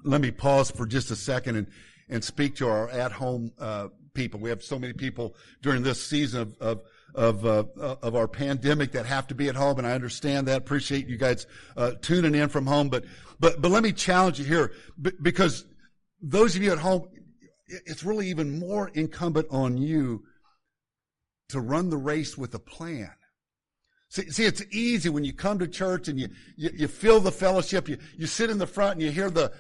let 0.06 0.22
me 0.22 0.32
pause 0.32 0.72
for 0.72 0.86
just 0.86 1.12
a 1.12 1.16
second 1.18 1.58
and 1.58 1.68
and 2.10 2.24
speak 2.24 2.56
to 2.58 2.68
our 2.68 2.90
at-home 2.90 3.52
uh, 3.60 3.88
people. 4.14 4.40
We 4.40 4.50
have 4.50 4.64
so 4.64 4.78
many 4.78 4.94
people 4.94 5.36
during 5.62 5.84
this 5.84 6.06
season 6.06 6.42
of 6.42 6.58
of 6.60 6.82
of, 7.16 7.46
uh, 7.46 7.96
of 8.02 8.16
our 8.16 8.28
pandemic 8.28 8.92
that 8.94 9.06
have 9.06 9.28
to 9.28 9.36
be 9.36 9.48
at 9.48 9.56
home, 9.56 9.78
and 9.78 9.86
I 9.86 9.92
understand 9.92 10.48
that. 10.48 10.58
Appreciate 10.58 11.08
you 11.08 11.18
guys 11.18 11.46
uh, 11.78 11.92
tuning 12.02 12.34
in 12.34 12.50
from 12.50 12.66
home, 12.66 12.90
but 12.90 13.06
but 13.40 13.62
but 13.62 13.70
let 13.70 13.84
me 13.84 13.92
challenge 13.92 14.40
you 14.40 14.46
here 14.46 14.74
because 15.22 15.66
those 16.22 16.56
of 16.56 16.64
you 16.64 16.72
at 16.72 16.80
home, 16.80 17.08
it's 17.68 18.04
really 18.04 18.30
even 18.30 18.60
more 18.60 18.90
incumbent 18.90 19.48
on 19.52 19.78
you 19.78 20.24
to 21.50 21.60
run 21.60 21.90
the 21.90 21.98
race 21.98 22.38
with 22.38 22.56
a 22.56 22.60
plan. 22.60 23.12
See, 24.14 24.30
see, 24.30 24.46
it's 24.46 24.62
easy 24.70 25.10
when 25.10 25.24
you 25.24 25.34
come 25.34 25.58
to 25.58 25.68
church 25.68 26.08
and 26.08 26.20
you, 26.20 26.30
you, 26.56 26.70
you 26.76 26.88
feel 26.88 27.20
the 27.20 27.32
fellowship, 27.32 27.90
you, 27.90 27.98
you 28.16 28.28
sit 28.28 28.52
in 28.52 28.60
the 28.60 28.68
front 28.68 28.94
and 28.94 29.02
you 29.02 29.10
hear 29.10 29.32
the, 29.32 29.52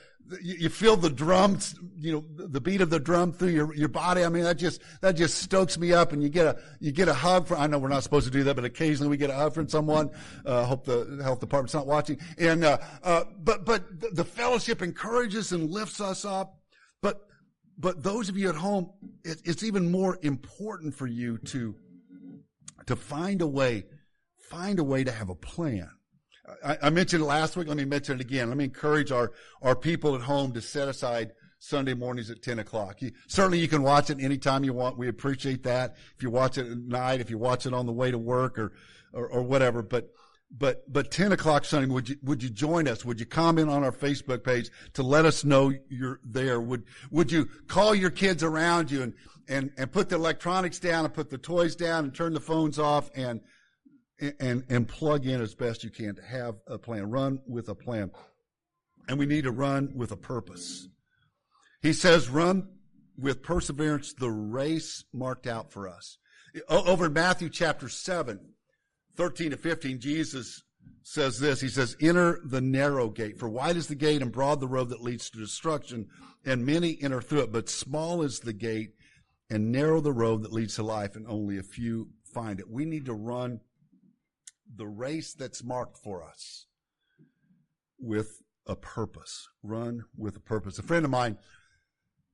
you, 0.43 0.69
feel 0.69 0.95
the 0.95 1.09
drums, 1.09 1.73
you 1.97 2.11
know, 2.11 2.23
the 2.37 2.61
beat 2.61 2.79
of 2.79 2.91
the 2.91 2.99
drum 2.99 3.33
through 3.33 3.47
your, 3.47 3.73
your 3.73 3.87
body. 3.87 4.23
I 4.23 4.29
mean, 4.29 4.43
that 4.43 4.59
just, 4.59 4.79
that 5.01 5.13
just 5.13 5.39
stokes 5.39 5.79
me 5.79 5.91
up 5.91 6.11
and 6.11 6.21
you 6.21 6.29
get 6.29 6.45
a, 6.45 6.59
you 6.79 6.91
get 6.91 7.07
a 7.07 7.15
hug 7.15 7.47
from, 7.47 7.61
I 7.61 7.65
know 7.65 7.79
we're 7.79 7.87
not 7.87 8.03
supposed 8.03 8.27
to 8.27 8.31
do 8.31 8.43
that, 8.43 8.55
but 8.55 8.63
occasionally 8.63 9.09
we 9.09 9.17
get 9.17 9.31
a 9.31 9.33
hug 9.33 9.55
from 9.55 9.67
someone. 9.67 10.11
Uh, 10.45 10.65
hope 10.65 10.85
the 10.85 11.19
health 11.23 11.39
department's 11.39 11.73
not 11.73 11.87
watching. 11.87 12.19
And, 12.37 12.63
uh, 12.63 12.77
uh, 13.01 13.23
but, 13.39 13.65
but 13.65 13.85
the 14.15 14.23
fellowship 14.23 14.83
encourages 14.83 15.51
and 15.51 15.71
lifts 15.71 15.99
us 15.99 16.25
up. 16.25 16.59
But, 17.01 17.21
but 17.79 18.03
those 18.03 18.29
of 18.29 18.37
you 18.37 18.49
at 18.49 18.55
home, 18.55 18.91
it, 19.23 19.41
it's 19.45 19.63
even 19.63 19.89
more 19.89 20.19
important 20.21 20.93
for 20.93 21.07
you 21.07 21.39
to, 21.39 21.73
to 22.85 22.95
find 22.95 23.41
a 23.41 23.47
way, 23.47 23.85
find 24.49 24.79
a 24.79 24.83
way 24.83 25.03
to 25.03 25.11
have 25.11 25.29
a 25.29 25.35
plan. 25.35 25.89
I, 26.63 26.77
I 26.83 26.89
mentioned 26.89 27.23
it 27.23 27.25
last 27.25 27.55
week. 27.55 27.67
Let 27.67 27.77
me 27.77 27.85
mention 27.85 28.15
it 28.15 28.21
again. 28.21 28.49
Let 28.49 28.57
me 28.57 28.65
encourage 28.65 29.11
our, 29.11 29.31
our 29.61 29.75
people 29.75 30.15
at 30.15 30.21
home 30.21 30.51
to 30.53 30.61
set 30.61 30.87
aside 30.87 31.31
Sunday 31.59 31.93
mornings 31.93 32.29
at 32.29 32.41
10 32.41 32.59
o'clock. 32.59 33.01
You, 33.01 33.11
certainly 33.27 33.59
you 33.59 33.69
can 33.69 33.83
watch 33.83 34.09
it 34.09 34.19
anytime 34.19 34.65
you 34.65 34.73
want. 34.73 34.97
We 34.97 35.07
appreciate 35.07 35.63
that. 35.63 35.95
If 36.15 36.21
you 36.21 36.29
watch 36.29 36.57
it 36.57 36.69
at 36.69 36.77
night, 36.77 37.21
if 37.21 37.29
you 37.29 37.37
watch 37.37 37.65
it 37.65 37.73
on 37.73 37.85
the 37.85 37.93
way 37.93 38.11
to 38.11 38.17
work 38.17 38.59
or, 38.59 38.73
or, 39.13 39.27
or 39.29 39.43
whatever, 39.43 39.81
but, 39.81 40.09
but, 40.51 40.91
but 40.91 41.09
10 41.09 41.31
o'clock 41.31 41.63
Sunday, 41.63 41.87
would 41.87 42.09
you, 42.09 42.17
would 42.21 42.43
you 42.43 42.49
join 42.49 42.87
us? 42.87 43.05
Would 43.05 43.21
you 43.21 43.25
comment 43.25 43.69
on 43.69 43.83
our 43.85 43.93
Facebook 43.93 44.43
page 44.43 44.69
to 44.93 45.03
let 45.03 45.25
us 45.25 45.45
know 45.45 45.71
you're 45.89 46.19
there? 46.25 46.59
Would, 46.59 46.83
would 47.11 47.31
you 47.31 47.47
call 47.67 47.95
your 47.95 48.11
kids 48.11 48.43
around 48.43 48.91
you 48.91 49.03
and, 49.03 49.13
and, 49.47 49.71
and 49.77 49.89
put 49.89 50.09
the 50.09 50.15
electronics 50.15 50.79
down 50.79 51.05
and 51.05 51.13
put 51.13 51.29
the 51.29 51.37
toys 51.37 51.77
down 51.77 52.03
and 52.03 52.13
turn 52.13 52.33
the 52.33 52.41
phones 52.41 52.77
off 52.77 53.09
and, 53.15 53.39
and, 54.19 54.63
and 54.69 54.87
plug 54.87 55.25
in 55.25 55.41
as 55.41 55.55
best 55.55 55.83
you 55.83 55.89
can 55.89 56.15
to 56.15 56.21
have 56.21 56.55
a 56.67 56.77
plan. 56.77 57.09
Run 57.09 57.39
with 57.47 57.69
a 57.69 57.75
plan. 57.75 58.11
And 59.07 59.19
we 59.19 59.25
need 59.25 59.43
to 59.43 59.51
run 59.51 59.93
with 59.95 60.11
a 60.11 60.17
purpose. 60.17 60.87
He 61.81 61.93
says, 61.93 62.29
run 62.29 62.69
with 63.17 63.43
perseverance 63.43 64.13
the 64.13 64.31
race 64.31 65.03
marked 65.13 65.47
out 65.47 65.71
for 65.71 65.87
us. 65.87 66.17
Over 66.69 67.07
in 67.07 67.13
Matthew 67.13 67.49
chapter 67.49 67.89
7, 67.89 68.39
13 69.17 69.51
to 69.51 69.57
15, 69.57 69.99
Jesus 69.99 70.63
says 71.01 71.39
this. 71.39 71.59
He 71.59 71.67
says, 71.67 71.97
enter 71.99 72.39
the 72.45 72.61
narrow 72.61 73.09
gate. 73.09 73.39
For 73.39 73.49
wide 73.49 73.75
is 73.75 73.87
the 73.87 73.95
gate 73.95 74.21
and 74.21 74.31
broad 74.31 74.59
the 74.59 74.67
road 74.67 74.89
that 74.89 75.01
leads 75.01 75.29
to 75.29 75.39
destruction, 75.39 76.07
and 76.45 76.65
many 76.65 76.97
enter 77.01 77.21
through 77.21 77.41
it. 77.41 77.51
But 77.51 77.69
small 77.69 78.21
is 78.21 78.39
the 78.39 78.53
gate 78.53 78.91
and 79.49 79.71
narrow 79.71 79.99
the 79.99 80.13
road 80.13 80.43
that 80.43 80.53
leads 80.53 80.75
to 80.75 80.83
life, 80.83 81.15
and 81.15 81.27
only 81.27 81.57
a 81.57 81.63
few 81.63 82.09
find 82.33 82.59
it. 82.59 82.69
We 82.69 82.85
need 82.85 83.05
to 83.05 83.13
run 83.13 83.59
the 84.75 84.87
race 84.87 85.33
that's 85.33 85.63
marked 85.63 85.97
for 85.97 86.23
us 86.23 86.65
with 87.99 88.41
a 88.67 88.75
purpose. 88.75 89.47
Run 89.61 90.03
with 90.17 90.35
a 90.35 90.39
purpose. 90.39 90.79
A 90.79 90.83
friend 90.83 91.05
of 91.05 91.11
mine 91.11 91.37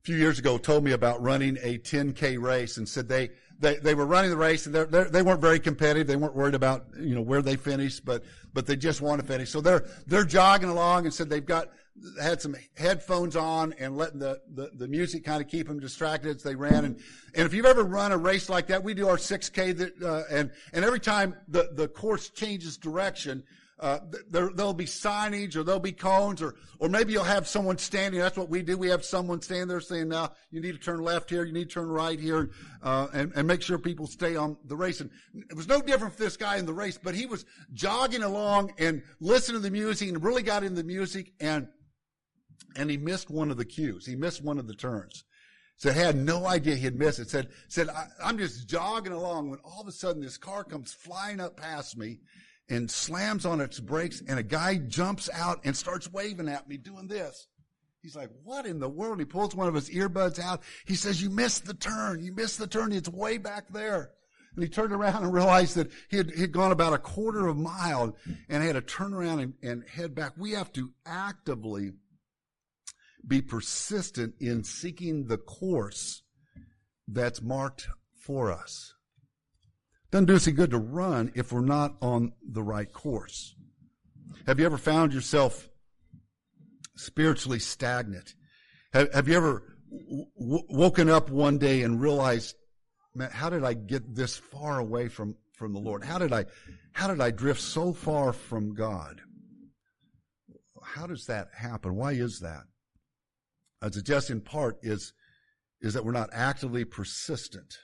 a 0.02 0.04
few 0.04 0.16
years 0.16 0.38
ago 0.38 0.56
told 0.56 0.84
me 0.84 0.92
about 0.92 1.20
running 1.20 1.58
a 1.62 1.78
10K 1.78 2.40
race 2.40 2.78
and 2.78 2.88
said 2.88 3.08
they, 3.08 3.30
they, 3.58 3.76
they 3.76 3.94
were 3.94 4.06
running 4.06 4.30
the 4.30 4.36
race 4.36 4.64
and 4.66 4.74
they're, 4.74 4.86
they're, 4.86 5.04
they 5.04 5.22
were 5.22 5.32
not 5.32 5.40
very 5.40 5.60
competitive. 5.60 6.06
They 6.06 6.16
weren't 6.16 6.34
worried 6.34 6.54
about, 6.54 6.86
you 6.98 7.14
know, 7.14 7.20
where 7.20 7.42
they 7.42 7.56
finished, 7.56 8.04
but, 8.04 8.24
but 8.54 8.66
they 8.66 8.76
just 8.76 9.02
want 9.02 9.20
to 9.20 9.26
finish. 9.26 9.50
So 9.50 9.60
they're, 9.60 9.86
they're 10.06 10.24
jogging 10.24 10.70
along 10.70 11.04
and 11.04 11.12
said 11.12 11.28
they've 11.28 11.44
got, 11.44 11.68
had 12.20 12.40
some 12.40 12.56
headphones 12.76 13.36
on 13.36 13.74
and 13.78 13.96
letting 13.96 14.18
the, 14.18 14.40
the, 14.54 14.70
the 14.74 14.88
music 14.88 15.24
kind 15.24 15.42
of 15.42 15.48
keep 15.48 15.68
them 15.68 15.80
distracted 15.80 16.36
as 16.36 16.42
they 16.42 16.54
ran. 16.54 16.84
And, 16.84 17.00
and 17.34 17.46
if 17.46 17.54
you've 17.54 17.66
ever 17.66 17.82
run 17.82 18.12
a 18.12 18.18
race 18.18 18.48
like 18.48 18.68
that, 18.68 18.82
we 18.82 18.94
do 18.94 19.08
our 19.08 19.16
6K 19.16 19.76
that, 19.78 20.02
uh, 20.02 20.22
and, 20.30 20.50
and 20.72 20.84
every 20.84 21.00
time 21.00 21.34
the, 21.48 21.70
the 21.72 21.88
course 21.88 22.30
changes 22.30 22.76
direction, 22.76 23.44
uh, 23.80 23.98
there, 24.28 24.50
there'll 24.54 24.74
be 24.74 24.84
signage 24.84 25.56
or 25.56 25.62
there'll 25.62 25.80
be 25.80 25.92
cones 25.92 26.42
or, 26.42 26.54
or 26.78 26.90
maybe 26.90 27.14
you'll 27.14 27.24
have 27.24 27.48
someone 27.48 27.78
standing. 27.78 28.20
That's 28.20 28.36
what 28.36 28.50
we 28.50 28.62
do. 28.62 28.76
We 28.76 28.88
have 28.88 29.04
someone 29.04 29.40
standing 29.40 29.68
there 29.68 29.80
saying, 29.80 30.08
now 30.08 30.32
you 30.50 30.60
need 30.60 30.72
to 30.72 30.78
turn 30.78 31.00
left 31.00 31.30
here. 31.30 31.44
You 31.44 31.52
need 31.54 31.70
to 31.70 31.74
turn 31.74 31.88
right 31.88 32.20
here, 32.20 32.50
uh, 32.82 33.06
and, 33.14 33.32
and 33.34 33.48
make 33.48 33.62
sure 33.62 33.78
people 33.78 34.06
stay 34.06 34.36
on 34.36 34.58
the 34.66 34.76
race. 34.76 35.00
And 35.00 35.10
it 35.34 35.56
was 35.56 35.66
no 35.66 35.80
different 35.80 36.14
for 36.14 36.22
this 36.22 36.36
guy 36.36 36.58
in 36.58 36.66
the 36.66 36.74
race, 36.74 36.98
but 37.02 37.14
he 37.14 37.24
was 37.24 37.46
jogging 37.72 38.22
along 38.22 38.74
and 38.78 39.02
listening 39.18 39.62
to 39.62 39.62
the 39.62 39.70
music 39.70 40.10
and 40.10 40.22
really 40.22 40.42
got 40.42 40.62
into 40.62 40.76
the 40.76 40.84
music 40.84 41.32
and, 41.40 41.66
and 42.76 42.90
he 42.90 42.96
missed 42.96 43.30
one 43.30 43.50
of 43.50 43.56
the 43.56 43.64
cues. 43.64 44.06
He 44.06 44.16
missed 44.16 44.42
one 44.42 44.58
of 44.58 44.66
the 44.66 44.74
turns. 44.74 45.24
So 45.76 45.90
Said 45.90 46.02
had 46.04 46.16
no 46.16 46.46
idea 46.46 46.76
he'd 46.76 46.98
missed 46.98 47.20
it. 47.20 47.30
Said, 47.30 47.48
said, 47.68 47.88
I, 47.88 48.06
I'm 48.22 48.36
just 48.36 48.68
jogging 48.68 49.14
along 49.14 49.48
when 49.48 49.60
all 49.60 49.80
of 49.80 49.88
a 49.88 49.92
sudden 49.92 50.22
this 50.22 50.36
car 50.36 50.62
comes 50.62 50.92
flying 50.92 51.40
up 51.40 51.56
past 51.56 51.96
me 51.96 52.18
and 52.68 52.90
slams 52.90 53.46
on 53.46 53.62
its 53.62 53.80
brakes 53.80 54.22
and 54.28 54.38
a 54.38 54.42
guy 54.42 54.76
jumps 54.76 55.30
out 55.32 55.60
and 55.64 55.74
starts 55.74 56.12
waving 56.12 56.48
at 56.48 56.68
me 56.68 56.76
doing 56.76 57.08
this. 57.08 57.48
He's 58.02 58.16
like, 58.16 58.30
what 58.44 58.66
in 58.66 58.78
the 58.78 58.88
world? 58.88 59.20
He 59.20 59.24
pulls 59.24 59.54
one 59.54 59.68
of 59.68 59.74
his 59.74 59.90
earbuds 59.90 60.38
out. 60.38 60.62
He 60.86 60.94
says, 60.94 61.22
you 61.22 61.30
missed 61.30 61.66
the 61.66 61.74
turn. 61.74 62.22
You 62.22 62.32
missed 62.32 62.58
the 62.58 62.66
turn. 62.66 62.92
It's 62.92 63.08
way 63.08 63.38
back 63.38 63.68
there. 63.70 64.12
And 64.54 64.62
he 64.62 64.68
turned 64.68 64.92
around 64.92 65.22
and 65.22 65.32
realized 65.32 65.76
that 65.76 65.90
he 66.10 66.16
had, 66.16 66.30
he 66.30 66.40
had 66.40 66.52
gone 66.52 66.72
about 66.72 66.92
a 66.92 66.98
quarter 66.98 67.46
of 67.46 67.56
a 67.56 67.60
mile 67.60 68.16
and 68.48 68.62
had 68.62 68.74
to 68.74 68.80
turn 68.80 69.14
around 69.14 69.40
and, 69.40 69.54
and 69.62 69.88
head 69.88 70.14
back. 70.14 70.32
We 70.36 70.52
have 70.52 70.72
to 70.74 70.90
actively 71.06 71.92
be 73.26 73.40
persistent 73.42 74.34
in 74.40 74.64
seeking 74.64 75.26
the 75.26 75.38
course 75.38 76.22
that's 77.06 77.42
marked 77.42 77.88
for 78.14 78.50
us. 78.50 78.94
Doesn't 80.10 80.26
do 80.26 80.36
us 80.36 80.46
any 80.46 80.56
good 80.56 80.70
to 80.70 80.78
run 80.78 81.32
if 81.34 81.52
we're 81.52 81.60
not 81.60 81.96
on 82.00 82.32
the 82.42 82.62
right 82.62 82.92
course. 82.92 83.54
Have 84.46 84.58
you 84.58 84.66
ever 84.66 84.78
found 84.78 85.12
yourself 85.12 85.68
spiritually 86.96 87.58
stagnant? 87.58 88.34
Have, 88.92 89.12
have 89.14 89.28
you 89.28 89.36
ever 89.36 89.62
w- 89.90 90.64
woken 90.68 91.08
up 91.08 91.30
one 91.30 91.58
day 91.58 91.82
and 91.82 92.00
realized, 92.00 92.56
man, 93.14 93.30
how 93.30 93.50
did 93.50 93.64
I 93.64 93.74
get 93.74 94.14
this 94.14 94.36
far 94.36 94.78
away 94.78 95.08
from, 95.08 95.36
from 95.52 95.72
the 95.72 95.78
Lord? 95.80 96.04
How 96.04 96.18
did 96.18 96.32
I, 96.32 96.46
how 96.92 97.06
did 97.06 97.20
I 97.20 97.30
drift 97.30 97.60
so 97.60 97.92
far 97.92 98.32
from 98.32 98.74
God? 98.74 99.20
How 100.82 101.06
does 101.06 101.26
that 101.26 101.48
happen? 101.56 101.94
Why 101.94 102.12
is 102.12 102.40
that? 102.40 102.64
I 103.82 103.90
suggest 103.90 104.30
in 104.30 104.40
part 104.40 104.78
is, 104.82 105.12
is 105.80 105.94
that 105.94 106.04
we're 106.04 106.12
not 106.12 106.30
actively 106.32 106.84
persistent. 106.84 107.78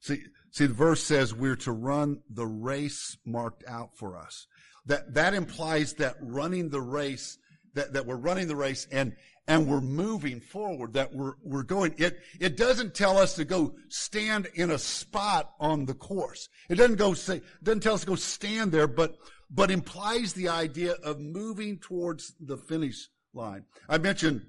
See, 0.00 0.22
see, 0.50 0.66
the 0.66 0.74
verse 0.74 1.02
says 1.02 1.34
we're 1.34 1.56
to 1.56 1.72
run 1.72 2.22
the 2.30 2.46
race 2.46 3.16
marked 3.24 3.64
out 3.68 3.96
for 3.96 4.16
us. 4.16 4.46
That, 4.86 5.14
that 5.14 5.34
implies 5.34 5.94
that 5.94 6.16
running 6.20 6.70
the 6.70 6.80
race, 6.80 7.38
that, 7.74 7.92
that 7.94 8.06
we're 8.06 8.16
running 8.16 8.48
the 8.48 8.56
race 8.56 8.86
and, 8.90 9.14
and 9.48 9.68
we're 9.68 9.80
moving 9.80 10.40
forward, 10.40 10.94
that 10.94 11.14
we're, 11.14 11.34
we're 11.42 11.62
going. 11.62 11.94
It, 11.98 12.18
it 12.40 12.56
doesn't 12.56 12.94
tell 12.94 13.18
us 13.18 13.34
to 13.34 13.44
go 13.44 13.74
stand 13.88 14.48
in 14.54 14.70
a 14.70 14.78
spot 14.78 15.52
on 15.60 15.86
the 15.86 15.94
course. 15.94 16.48
It 16.68 16.76
doesn't 16.76 16.96
go 16.96 17.14
say, 17.14 17.42
doesn't 17.62 17.82
tell 17.82 17.94
us 17.94 18.00
to 18.00 18.06
go 18.06 18.16
stand 18.16 18.72
there, 18.72 18.88
but, 18.88 19.16
but 19.50 19.70
implies 19.70 20.32
the 20.32 20.48
idea 20.48 20.92
of 20.92 21.20
moving 21.20 21.78
towards 21.78 22.34
the 22.40 22.56
finish 22.56 23.08
line. 23.34 23.64
I 23.88 23.98
mentioned, 23.98 24.42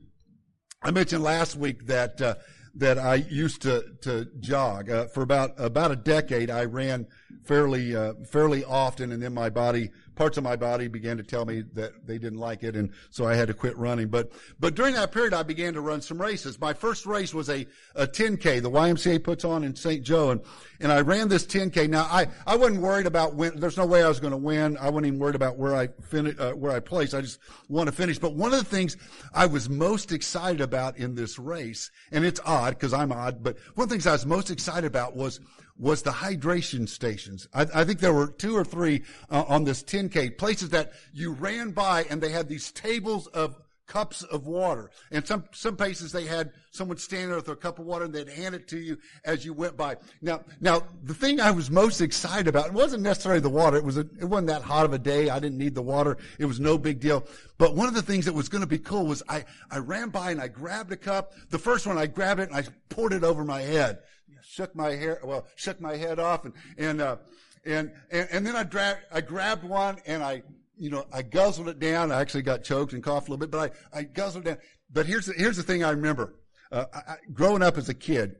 I 0.81 0.91
mentioned 0.91 1.23
last 1.23 1.55
week 1.55 1.87
that, 1.87 2.21
uh, 2.21 2.35
that 2.75 2.99
I 2.99 3.15
used 3.15 3.63
to 3.63 3.83
to 4.01 4.27
jog 4.39 4.89
uh, 4.89 5.07
for 5.07 5.23
about 5.23 5.53
about 5.57 5.91
a 5.91 5.95
decade. 5.95 6.51
I 6.51 6.65
ran 6.65 7.07
fairly 7.43 7.95
uh, 7.95 8.13
fairly 8.29 8.63
often, 8.63 9.11
and 9.11 9.21
then 9.21 9.33
my 9.33 9.49
body 9.49 9.89
parts 10.17 10.37
of 10.37 10.43
my 10.43 10.55
body 10.55 10.87
began 10.87 11.17
to 11.17 11.23
tell 11.23 11.45
me 11.45 11.63
that 11.73 12.05
they 12.05 12.17
didn't 12.17 12.39
like 12.39 12.63
it, 12.63 12.75
and 12.75 12.91
so 13.09 13.25
I 13.25 13.35
had 13.35 13.47
to 13.47 13.53
quit 13.53 13.77
running. 13.77 14.07
But 14.07 14.31
but 14.59 14.75
during 14.75 14.95
that 14.95 15.11
period, 15.11 15.33
I 15.33 15.43
began 15.43 15.73
to 15.75 15.81
run 15.81 16.01
some 16.01 16.19
races. 16.19 16.59
My 16.59 16.73
first 16.73 17.05
race 17.05 17.33
was 17.33 17.49
a 17.49 17.65
a 17.95 18.07
10k 18.07 18.61
the 18.61 18.71
YMCA 18.71 19.23
puts 19.23 19.45
on 19.45 19.63
in 19.63 19.75
St. 19.75 20.03
Joe, 20.03 20.31
and 20.31 20.41
and 20.79 20.91
I 20.91 21.01
ran 21.01 21.29
this 21.29 21.45
10k. 21.45 21.89
Now 21.89 22.07
I 22.09 22.27
I 22.45 22.55
wasn't 22.55 22.81
worried 22.81 23.05
about 23.05 23.35
win. 23.35 23.59
There's 23.59 23.77
no 23.77 23.85
way 23.85 24.03
I 24.03 24.07
was 24.07 24.19
going 24.19 24.31
to 24.31 24.37
win. 24.37 24.77
I 24.77 24.89
wasn't 24.89 25.07
even 25.07 25.19
worried 25.19 25.35
about 25.35 25.57
where 25.57 25.75
I 25.75 25.87
fin- 25.87 26.35
uh, 26.39 26.51
where 26.51 26.71
I 26.71 26.79
placed. 26.79 27.13
I 27.13 27.21
just 27.21 27.39
want 27.69 27.87
to 27.87 27.95
finish. 27.95 28.17
But 28.17 28.33
one 28.33 28.53
of 28.53 28.59
the 28.59 28.65
things 28.65 28.97
I 29.33 29.45
was 29.45 29.69
most 29.69 30.11
excited 30.11 30.61
about 30.61 30.97
in 30.97 31.15
this 31.15 31.37
race, 31.37 31.91
and 32.11 32.25
it's 32.25 32.39
odd 32.45 32.73
because 32.73 32.93
I'm 32.93 33.11
odd, 33.11 33.43
but 33.43 33.57
one 33.75 33.83
of 33.83 33.89
the 33.89 33.93
things 33.93 34.07
I 34.07 34.13
was 34.13 34.25
most 34.25 34.49
excited 34.49 34.85
about 34.85 35.15
was 35.15 35.39
was 35.79 36.01
the 36.01 36.11
hydration 36.11 36.87
stations. 36.87 37.47
I, 37.53 37.67
I 37.73 37.83
think 37.83 37.99
there 37.99 38.13
were 38.13 38.27
two 38.27 38.55
or 38.55 38.63
three 38.63 39.03
uh, 39.29 39.43
on 39.47 39.63
this 39.63 39.83
10K 39.83 40.37
places 40.37 40.69
that 40.69 40.93
you 41.13 41.33
ran 41.33 41.71
by 41.71 42.03
and 42.09 42.21
they 42.21 42.29
had 42.29 42.47
these 42.47 42.71
tables 42.71 43.27
of 43.27 43.55
cups 43.87 44.21
of 44.23 44.45
water. 44.45 44.91
And 45.11 45.25
some, 45.25 45.45
some 45.53 45.75
places 45.75 46.11
they 46.11 46.25
had 46.25 46.51
someone 46.71 46.97
standing 46.97 47.29
there 47.29 47.37
with 47.37 47.47
a 47.47 47.55
cup 47.55 47.79
of 47.79 47.85
water 47.85 48.05
and 48.05 48.13
they'd 48.13 48.29
hand 48.29 48.53
it 48.53 48.67
to 48.67 48.77
you 48.77 48.97
as 49.23 49.45
you 49.45 49.53
went 49.53 49.77
by. 49.77 49.95
Now, 50.21 50.41
now, 50.59 50.83
the 51.03 51.13
thing 51.13 51.39
I 51.39 51.51
was 51.51 51.71
most 51.71 52.01
excited 52.01 52.47
about, 52.47 52.67
it 52.67 52.73
wasn't 52.73 53.03
necessarily 53.03 53.39
the 53.39 53.49
water. 53.49 53.77
It 53.77 53.83
was, 53.83 53.97
a, 53.97 54.01
it 54.19 54.25
wasn't 54.25 54.47
that 54.47 54.61
hot 54.61 54.85
of 54.85 54.93
a 54.93 54.99
day. 54.99 55.29
I 55.29 55.39
didn't 55.39 55.57
need 55.57 55.73
the 55.73 55.81
water. 55.81 56.17
It 56.37 56.45
was 56.45 56.59
no 56.59 56.77
big 56.77 56.99
deal. 56.99 57.25
But 57.57 57.75
one 57.75 57.87
of 57.87 57.93
the 57.93 58.01
things 58.01 58.25
that 58.25 58.33
was 58.33 58.49
going 58.49 58.61
to 58.61 58.67
be 58.67 58.77
cool 58.77 59.07
was 59.07 59.23
I, 59.29 59.45
I 59.71 59.77
ran 59.77 60.09
by 60.09 60.31
and 60.31 60.41
I 60.41 60.49
grabbed 60.49 60.91
a 60.91 60.97
cup. 60.97 61.33
The 61.49 61.57
first 61.57 61.87
one 61.87 61.97
I 61.97 62.07
grabbed 62.07 62.41
it 62.41 62.49
and 62.49 62.57
I 62.57 62.65
poured 62.89 63.13
it 63.13 63.23
over 63.23 63.45
my 63.45 63.61
head 63.61 63.99
shook 64.43 64.75
my 64.75 64.91
hair, 64.91 65.19
well, 65.23 65.45
shook 65.55 65.79
my 65.81 65.95
head 65.95 66.19
off 66.19 66.45
and, 66.45 66.53
and, 66.77 67.01
uh, 67.01 67.17
and, 67.65 67.91
and, 68.11 68.27
and 68.31 68.47
then 68.47 68.55
I, 68.55 68.63
dra- 68.63 68.99
I 69.11 69.21
grabbed 69.21 69.63
one 69.63 69.97
and 70.05 70.23
I, 70.23 70.43
you 70.77 70.89
know, 70.89 71.05
I 71.11 71.21
guzzled 71.21 71.67
it 71.69 71.79
down. 71.79 72.11
I 72.11 72.21
actually 72.21 72.43
got 72.43 72.63
choked 72.63 72.93
and 72.93 73.03
coughed 73.03 73.27
a 73.27 73.31
little 73.31 73.45
bit, 73.45 73.51
but 73.51 73.73
I, 73.93 73.99
I 73.99 74.03
guzzled 74.03 74.45
it 74.45 74.49
down. 74.49 74.57
But 74.91 75.05
here's 75.05 75.25
the, 75.25 75.33
here's 75.33 75.57
the 75.57 75.63
thing 75.63 75.83
I 75.83 75.91
remember. 75.91 76.35
Uh, 76.71 76.85
I, 76.93 77.15
growing 77.33 77.61
up 77.61 77.77
as 77.77 77.89
a 77.89 77.93
kid, 77.93 78.35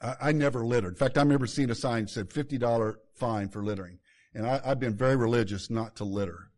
I, 0.00 0.14
I, 0.20 0.32
never 0.32 0.64
littered. 0.64 0.92
In 0.92 0.98
fact, 0.98 1.18
I 1.18 1.22
remember 1.22 1.46
seeing 1.46 1.70
a 1.70 1.74
sign 1.74 2.04
that 2.04 2.10
said 2.10 2.30
$50 2.30 2.94
fine 3.16 3.48
for 3.48 3.62
littering. 3.62 3.98
And 4.34 4.46
I, 4.46 4.60
I've 4.64 4.80
been 4.80 4.96
very 4.96 5.16
religious 5.16 5.70
not 5.70 5.96
to 5.96 6.04
litter. 6.04 6.50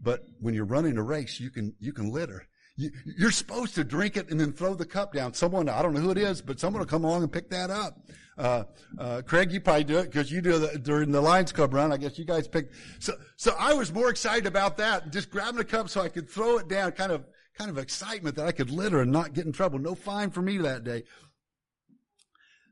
But 0.00 0.24
when 0.40 0.54
you're 0.54 0.64
running 0.64 0.96
a 0.96 1.02
race, 1.02 1.40
you 1.40 1.50
can, 1.50 1.74
you 1.78 1.92
can 1.92 2.10
litter. 2.10 2.46
You, 2.80 3.26
are 3.26 3.30
supposed 3.30 3.74
to 3.74 3.84
drink 3.84 4.16
it 4.16 4.30
and 4.30 4.40
then 4.40 4.52
throw 4.52 4.72
the 4.72 4.86
cup 4.86 5.12
down. 5.12 5.34
Someone, 5.34 5.68
I 5.68 5.82
don't 5.82 5.92
know 5.92 6.00
who 6.00 6.12
it 6.12 6.16
is, 6.16 6.40
but 6.40 6.58
someone 6.58 6.80
will 6.80 6.86
come 6.86 7.04
along 7.04 7.22
and 7.22 7.30
pick 7.30 7.50
that 7.50 7.68
up. 7.68 8.00
Uh, 8.38 8.64
uh, 8.98 9.20
Craig, 9.26 9.52
you 9.52 9.60
probably 9.60 9.84
do 9.84 9.98
it 9.98 10.04
because 10.04 10.32
you 10.32 10.40
do 10.40 10.64
it 10.64 10.82
during 10.82 11.12
the 11.12 11.20
Lions 11.20 11.52
Club 11.52 11.74
run. 11.74 11.92
I 11.92 11.98
guess 11.98 12.18
you 12.18 12.24
guys 12.24 12.48
picked. 12.48 12.74
So, 12.98 13.12
so 13.36 13.54
I 13.58 13.74
was 13.74 13.92
more 13.92 14.08
excited 14.08 14.46
about 14.46 14.78
that, 14.78 15.12
just 15.12 15.30
grabbing 15.30 15.60
a 15.60 15.64
cup 15.64 15.90
so 15.90 16.00
I 16.00 16.08
could 16.08 16.30
throw 16.30 16.56
it 16.56 16.68
down, 16.68 16.92
kind 16.92 17.12
of, 17.12 17.26
kind 17.58 17.68
of 17.68 17.76
excitement 17.76 18.36
that 18.36 18.46
I 18.46 18.52
could 18.52 18.70
litter 18.70 19.02
and 19.02 19.12
not 19.12 19.34
get 19.34 19.44
in 19.44 19.52
trouble. 19.52 19.78
No 19.78 19.94
fine 19.94 20.30
for 20.30 20.40
me 20.40 20.56
that 20.56 20.82
day. 20.82 21.02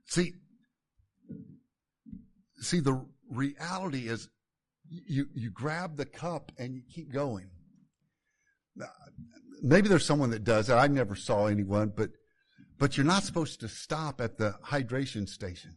See, 0.06 0.32
see, 2.60 2.80
the 2.80 3.04
reality 3.30 4.08
is 4.08 4.30
you, 4.88 5.26
you 5.34 5.50
grab 5.50 5.98
the 5.98 6.06
cup 6.06 6.50
and 6.56 6.74
you 6.74 6.80
keep 6.90 7.12
going 7.12 7.50
maybe 9.62 9.88
there's 9.88 10.04
someone 10.04 10.30
that 10.30 10.44
does 10.44 10.66
that. 10.66 10.78
I 10.78 10.86
never 10.86 11.14
saw 11.14 11.46
anyone, 11.46 11.92
but, 11.94 12.10
but 12.78 12.96
you're 12.96 13.06
not 13.06 13.22
supposed 13.22 13.60
to 13.60 13.68
stop 13.68 14.20
at 14.20 14.38
the 14.38 14.54
hydration 14.64 15.28
station. 15.28 15.76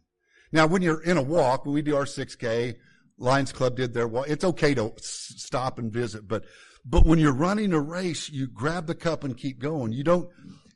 Now, 0.52 0.66
when 0.66 0.82
you're 0.82 1.02
in 1.02 1.16
a 1.16 1.22
walk, 1.22 1.64
when 1.64 1.74
we 1.74 1.82
do 1.82 1.96
our 1.96 2.04
6K, 2.04 2.76
Lions 3.18 3.52
Club 3.52 3.76
did 3.76 3.94
their 3.94 4.08
walk, 4.08 4.28
it's 4.28 4.44
okay 4.44 4.74
to 4.74 4.92
stop 4.98 5.78
and 5.78 5.92
visit, 5.92 6.28
but, 6.28 6.44
but 6.84 7.06
when 7.06 7.18
you're 7.18 7.32
running 7.32 7.72
a 7.72 7.80
race, 7.80 8.28
you 8.28 8.48
grab 8.48 8.86
the 8.86 8.94
cup 8.94 9.24
and 9.24 9.36
keep 9.36 9.58
going. 9.58 9.92
You 9.92 10.04
don't, 10.04 10.28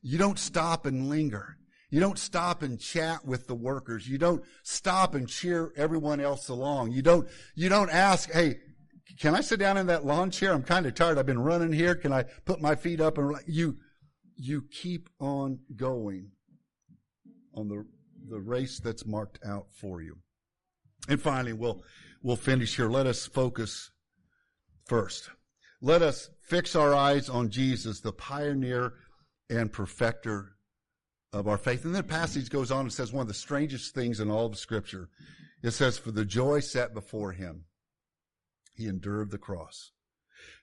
you 0.03 0.19
don't 0.19 0.38
stop 0.38 0.87
and 0.87 1.09
linger. 1.09 1.57
You 1.90 2.01
don't 2.01 2.19
stop 2.19 2.62
and 2.62 2.81
chat 2.81 3.25
with 3.25 3.47
the 3.47 3.55
workers. 3.55 4.09
You 4.09 4.19
don't 4.19 4.45
stop 4.62 5.14
and 5.14 5.29
cheer 5.29 5.73
everyone 5.77 6.21
else 6.21 6.49
along. 6.49 6.92
You 6.92 7.03
don't, 7.03 7.29
you 7.55 7.69
don't 7.69 7.90
ask, 7.90 8.31
hey, 8.31 8.59
can 9.18 9.35
I 9.35 9.40
sit 9.40 9.59
down 9.59 9.76
in 9.76 9.87
that 9.87 10.05
lawn 10.05 10.31
chair? 10.31 10.52
I'm 10.52 10.62
kind 10.62 10.87
of 10.87 10.94
tired. 10.94 11.18
I've 11.18 11.26
been 11.26 11.42
running 11.42 11.72
here. 11.72 11.94
Can 11.94 12.12
I 12.12 12.24
put 12.44 12.61
my 12.61 12.74
feet 12.74 13.00
up 13.00 13.18
and 13.18 13.37
you, 13.46 13.76
you 14.37 14.62
keep 14.70 15.09
on 15.18 15.61
going 15.74 16.31
on 17.55 17.68
the, 17.68 17.87
the 18.29 18.40
race 18.40 18.79
that's 18.79 19.07
marked 19.07 19.38
out 19.44 19.66
for 19.72 20.02
you. 20.02 20.18
And 21.09 21.20
finally, 21.20 21.52
we'll, 21.52 21.83
we'll 22.22 22.37
finish 22.37 22.76
here. 22.76 22.88
Let 22.88 23.07
us 23.07 23.26
focus 23.26 23.90
first. 24.85 25.31
Let 25.81 26.02
us 26.02 26.31
fix 26.42 26.76
our 26.76 26.94
eyes 26.94 27.29
on 27.29 27.50
Jesus, 27.50 28.00
the 28.00 28.12
pioneer 28.12 28.94
and 29.48 29.72
perfecter 29.72 30.57
of 31.33 31.48
our 31.48 31.59
faith. 31.59 31.85
And 31.85 31.94
then 31.94 32.02
the 32.02 32.09
passage 32.09 32.50
goes 32.50 32.70
on 32.70 32.81
and 32.81 32.92
says 32.92 33.12
one 33.12 33.22
of 33.22 33.29
the 33.29 33.35
strangest 33.35 33.94
things 33.94 34.20
in 34.20 34.31
all 34.31 34.46
of 34.46 34.59
scripture. 34.59 35.09
It 35.62 35.70
says, 35.72 35.98
for 35.98 36.12
the 36.12 36.24
joy 36.24 36.61
set 36.61 36.94
before 36.94 37.33
him. 37.33 37.64
He 38.77 38.87
endured 38.87 39.31
the 39.31 39.39
cross. 39.39 39.93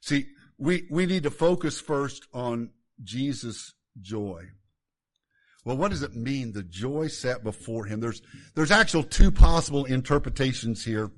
See, 0.02 0.28
we, 0.58 0.88
we 0.89 1.06
need 1.06 1.23
to 1.23 1.32
focus 1.32 1.82
first 1.82 2.28
on 2.34 2.69
Jesus' 3.04 3.73
joy. 4.02 4.45
Well, 5.65 5.78
what 5.78 5.91
does 5.91 6.04
it 6.04 6.15
mean? 6.15 6.52
The 6.52 6.63
joy 6.63 7.08
set 7.08 7.43
before 7.43 7.86
him. 7.86 7.99
There's, 7.99 8.21
there's 8.54 8.71
actual 8.71 9.04
two 9.04 9.32
possible 9.32 9.86
interpretations 9.86 10.84
here. 10.84 11.12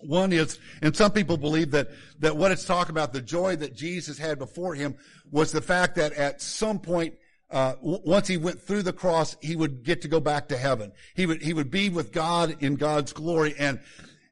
One 0.00 0.32
is, 0.32 0.58
and 0.80 0.96
some 0.96 1.12
people 1.12 1.36
believe 1.36 1.72
that, 1.72 1.88
that 2.20 2.36
what 2.36 2.50
it's 2.50 2.64
talking 2.64 2.92
about, 2.92 3.12
the 3.12 3.20
joy 3.20 3.56
that 3.56 3.74
Jesus 3.74 4.16
had 4.16 4.38
before 4.38 4.74
him 4.74 4.96
was 5.30 5.52
the 5.52 5.60
fact 5.60 5.96
that 5.96 6.12
at 6.12 6.40
some 6.40 6.78
point, 6.78 7.14
uh, 7.50 7.74
once 7.80 8.28
he 8.28 8.36
went 8.36 8.60
through 8.60 8.82
the 8.82 8.92
cross, 8.92 9.36
he 9.40 9.56
would 9.56 9.82
get 9.82 10.02
to 10.02 10.08
go 10.08 10.20
back 10.20 10.48
to 10.48 10.56
heaven. 10.56 10.92
He 11.14 11.26
would, 11.26 11.42
he 11.42 11.52
would 11.52 11.70
be 11.70 11.88
with 11.88 12.12
God 12.12 12.62
in 12.62 12.76
God's 12.76 13.12
glory 13.12 13.54
and, 13.58 13.80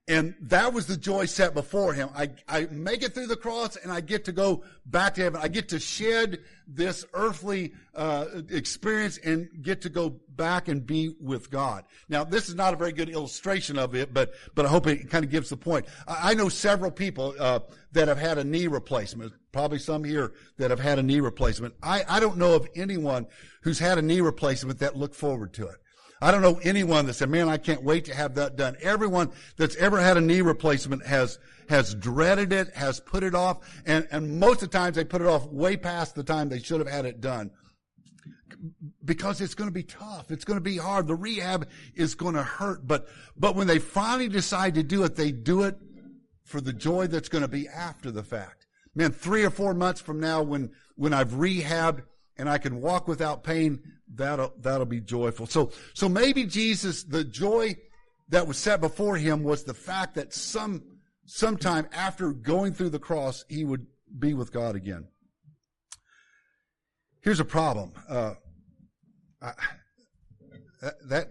And 0.09 0.37
that 0.43 0.73
was 0.73 0.87
the 0.87 0.97
joy 0.97 1.27
set 1.27 1.53
before 1.53 1.93
him. 1.93 2.11
I, 2.15 2.31
I 2.49 2.67
make 2.71 3.03
it 3.03 3.13
through 3.13 3.27
the 3.27 3.37
cross 3.37 3.75
and 3.75 3.91
I 3.91 4.01
get 4.01 4.25
to 4.27 4.33
go 4.33 4.63
back 4.85 5.15
to 5.15 5.23
heaven. 5.23 5.41
I 5.43 5.49
get 5.49 5.69
to 5.71 5.81
shed 5.81 6.45
this 6.69 7.05
earthly 7.13 7.73
uh, 7.93 8.27
experience 8.49 9.19
and 9.19 9.49
get 9.63 9.81
to 9.81 9.89
go 9.89 10.11
back 10.37 10.69
and 10.69 10.87
be 10.87 11.17
with 11.21 11.51
God. 11.51 11.85
Now, 12.09 12.23
this 12.23 12.49
is 12.49 12.55
not 12.55 12.73
a 12.73 12.77
very 12.77 12.93
good 12.93 13.09
illustration 13.09 13.79
of 13.79 13.97
it, 13.97 14.15
but 14.15 14.35
but 14.55 14.65
I 14.65 14.69
hope 14.69 14.87
it 14.87 15.11
kind 15.11 15.25
of 15.25 15.31
gives 15.31 15.49
the 15.49 15.57
point. 15.57 15.87
I, 16.07 16.31
I 16.31 16.35
know 16.35 16.49
several 16.49 16.93
people 16.93 17.35
uh, 17.41 17.61
that 17.91 18.07
have 18.07 18.19
had 18.19 18.39
a 18.39 18.45
knee 18.45 18.69
replacement. 18.69 19.33
Probably 19.51 19.81
some 19.81 20.05
here 20.05 20.35
that 20.59 20.71
have 20.71 20.81
had 20.81 21.01
a 21.01 21.03
knee 21.03 21.19
replacement. 21.19 21.75
I, 21.83 22.05
I 22.09 22.21
don't 22.21 22.37
know 22.37 22.55
of 22.55 22.69
anyone 22.77 23.27
who's 23.63 23.81
had 23.81 23.99
a 23.99 24.03
knee 24.03 24.21
replacement 24.21 24.79
that 24.79 24.95
looked 24.95 25.17
forward 25.17 25.53
to 25.55 25.67
it. 25.67 25.77
I 26.21 26.31
don't 26.31 26.43
know 26.43 26.59
anyone 26.63 27.07
that 27.07 27.15
said, 27.15 27.29
man, 27.29 27.49
I 27.49 27.59
can't 27.59 27.83
wait 27.83 28.07
to 28.07 28.15
have 28.15 28.35
that 28.37 28.57
done. 28.57 28.77
Everyone 28.81 29.31
that's 29.57 29.77
ever 29.77 30.01
had 30.01 30.17
a 30.17 30.21
knee 30.21 30.41
replacement 30.41 31.05
has, 31.07 31.39
has 31.69 31.95
dreaded 31.95 32.53
it, 32.53 32.75
has 32.75 33.01
put 33.01 33.23
it 33.23 33.35
off, 33.35 33.59
and, 33.85 34.09
and 34.11 34.41
most 34.41 34.63
of 34.63 34.71
the 34.71 34.79
times 34.79 34.97
they 34.97 35.05
put 35.05 35.21
it 35.21 35.27
off 35.27 35.47
way 35.47 35.77
past 35.77 36.15
the 36.15 36.25
time 36.25 36.49
they 36.49 36.59
should 36.59 36.81
have 36.81 36.89
had 36.89 37.05
it 37.05 37.21
done. 37.21 37.51
Because 39.05 39.43
it's 39.43 39.55
going 39.55 39.69
to 39.69 39.75
be 39.75 39.83
tough. 39.83 40.31
It's 40.31 40.45
going 40.45 40.57
to 40.57 40.63
be 40.63 40.79
hard. 40.79 41.07
The 41.07 41.15
rehab 41.15 41.69
is 41.95 42.15
going 42.15 42.35
to 42.35 42.43
hurt. 42.43 42.87
But, 42.87 43.07
but 43.37 43.55
when 43.55 43.67
they 43.67 43.79
finally 43.79 44.29
decide 44.29 44.75
to 44.77 44.83
do 44.83 45.05
it, 45.05 45.17
they 45.17 45.31
do 45.31 45.65
it 45.65 45.77
for 46.45 46.61
the 46.61 46.73
joy 46.73 47.07
that's 47.09 47.29
going 47.29 47.43
to 47.43 47.49
be 47.49 47.69
after 47.69 48.11
the 48.11 48.23
fact. 48.23 48.67
Man, 48.95 49.13
three 49.13 49.45
or 49.45 49.51
four 49.51 49.75
months 49.75 50.01
from 50.01 50.21
now 50.21 50.43
when, 50.43 50.71
when 50.95 51.13
I've 51.13 51.33
rehabbed 51.33 52.05
and 52.39 52.49
I 52.49 52.59
can 52.59 52.81
walk 52.81 53.09
without 53.09 53.45
pain, 53.45 53.83
that'll, 54.13 54.53
that'll 54.61 54.87
be 54.87 55.01
joyful. 55.01 55.47
So, 55.47 55.73
so 55.95 56.09
maybe 56.09 56.45
Jesus, 56.45 57.03
the 57.05 57.25
joy 57.25 57.77
that 58.29 58.47
was 58.47 58.59
set 58.59 58.81
before 58.81 59.17
him 59.17 59.43
was 59.43 59.65
the 59.65 59.75
fact 59.75 60.15
that 60.17 60.35
some, 60.35 60.83
sometime 61.25 61.89
after 61.93 62.33
going 62.33 62.73
through 62.73 62.91
the 62.91 62.99
cross, 62.99 63.45
he 63.49 63.65
would 63.65 63.87
be 64.19 64.35
with 64.35 64.53
God 64.53 64.77
again. 64.77 65.07
Here's 67.23 67.41
a 67.41 67.45
problem. 67.45 67.93
Uh, 68.09 68.35
I, 69.43 69.53
that, 70.83 71.29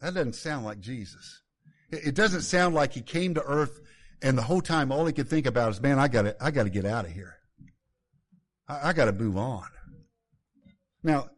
that, 0.00 0.14
doesn't 0.14 0.34
sound 0.34 0.64
like 0.64 0.80
Jesus. 0.80 1.42
It, 1.90 2.08
it 2.08 2.14
doesn't 2.14 2.42
sound 2.42 2.74
like 2.74 2.92
he 2.92 3.00
came 3.00 3.34
to 3.34 3.42
earth 3.42 3.80
and 4.20 4.36
the 4.36 4.42
whole 4.42 4.60
time 4.60 4.90
all 4.90 5.06
he 5.06 5.12
could 5.12 5.28
think 5.28 5.46
about 5.46 5.70
is, 5.70 5.80
man, 5.80 5.98
I 5.98 6.08
gotta, 6.08 6.36
I 6.40 6.50
gotta 6.50 6.70
get 6.70 6.84
out 6.84 7.04
of 7.04 7.12
here. 7.12 7.36
I, 8.66 8.88
I 8.88 8.92
gotta 8.92 9.12
move 9.12 9.36
on. 9.36 9.64
Now, 11.02 11.28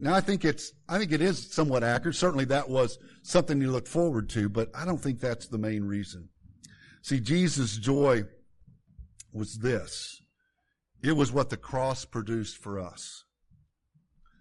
now 0.00 0.14
I 0.14 0.20
think 0.20 0.44
it's, 0.44 0.72
I 0.88 0.98
think 0.98 1.12
it 1.12 1.20
is 1.20 1.52
somewhat 1.52 1.84
accurate. 1.84 2.16
Certainly 2.16 2.46
that 2.46 2.68
was 2.68 2.98
something 3.22 3.60
you 3.60 3.70
look 3.70 3.86
forward 3.86 4.28
to, 4.30 4.48
but 4.48 4.70
I 4.74 4.84
don't 4.84 5.00
think 5.00 5.20
that's 5.20 5.48
the 5.48 5.58
main 5.58 5.84
reason. 5.84 6.28
See, 7.02 7.20
Jesus' 7.20 7.76
joy 7.76 8.24
was 9.32 9.58
this. 9.58 10.20
It 11.02 11.12
was 11.12 11.30
what 11.30 11.50
the 11.50 11.56
cross 11.56 12.04
produced 12.04 12.56
for 12.56 12.80
us. 12.80 13.24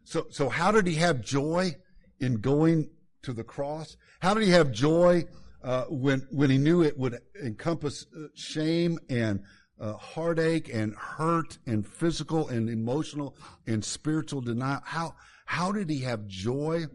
So, 0.03 0.27
so 0.29 0.49
how 0.49 0.71
did 0.71 0.87
he 0.87 0.95
have 0.95 1.21
joy 1.21 1.75
in 2.19 2.37
going 2.37 2.89
to 3.23 3.33
the 3.33 3.43
cross? 3.43 3.97
How 4.19 4.33
did 4.33 4.43
he 4.43 4.51
have 4.51 4.71
joy 4.71 5.25
uh, 5.63 5.85
when 5.89 6.27
when 6.31 6.49
he 6.49 6.57
knew 6.57 6.83
it 6.83 6.97
would 6.97 7.19
encompass 7.43 8.05
uh, 8.15 8.27
shame 8.35 8.99
and 9.09 9.41
uh, 9.79 9.93
heartache 9.93 10.69
and 10.73 10.95
hurt 10.95 11.57
and 11.65 11.85
physical 11.87 12.47
and 12.47 12.69
emotional 12.69 13.35
and 13.67 13.83
spiritual 13.83 14.41
denial. 14.41 14.81
How, 14.83 15.15
how 15.45 15.71
did 15.71 15.89
he 15.89 15.99
have 16.01 16.27
joy? 16.27 16.85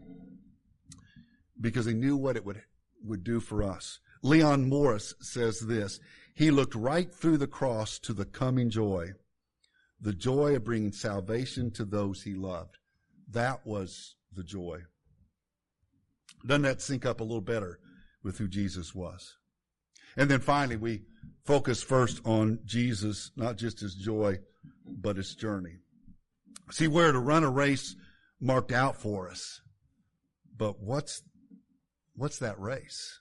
Because 1.59 1.85
he 1.85 1.93
knew 1.93 2.17
what 2.17 2.35
it 2.35 2.45
would, 2.45 2.61
would 3.03 3.23
do 3.23 3.39
for 3.39 3.63
us. 3.63 3.99
Leon 4.23 4.67
Morris 4.67 5.13
says 5.19 5.59
this. 5.59 5.99
He 6.33 6.49
looked 6.49 6.75
right 6.75 7.13
through 7.13 7.37
the 7.37 7.47
cross 7.47 7.99
to 7.99 8.13
the 8.13 8.25
coming 8.25 8.69
joy, 8.69 9.11
the 9.99 10.13
joy 10.13 10.55
of 10.55 10.63
bringing 10.63 10.91
salvation 10.91 11.71
to 11.71 11.85
those 11.85 12.23
he 12.23 12.33
loved. 12.33 12.77
That 13.29 13.65
was 13.65 14.15
the 14.33 14.43
joy. 14.43 14.79
Doesn't 16.45 16.63
that 16.63 16.81
sync 16.81 17.05
up 17.05 17.19
a 17.19 17.23
little 17.23 17.41
better 17.41 17.79
with 18.23 18.37
who 18.37 18.47
Jesus 18.47 18.95
was? 18.95 19.37
And 20.17 20.29
then 20.29 20.39
finally, 20.39 20.77
we 20.77 21.03
focus 21.43 21.83
first 21.83 22.21
on 22.25 22.59
Jesus, 22.65 23.31
not 23.35 23.57
just 23.57 23.79
his 23.79 23.95
joy, 23.95 24.39
but 24.85 25.17
his 25.17 25.35
journey. 25.35 25.77
See, 26.71 26.87
we're 26.87 27.11
to 27.11 27.19
run 27.19 27.43
a 27.43 27.49
race 27.49 27.95
marked 28.39 28.71
out 28.71 28.95
for 28.95 29.29
us. 29.29 29.61
But 30.55 30.79
what's, 30.79 31.21
what's 32.15 32.39
that 32.39 32.59
race? 32.59 33.19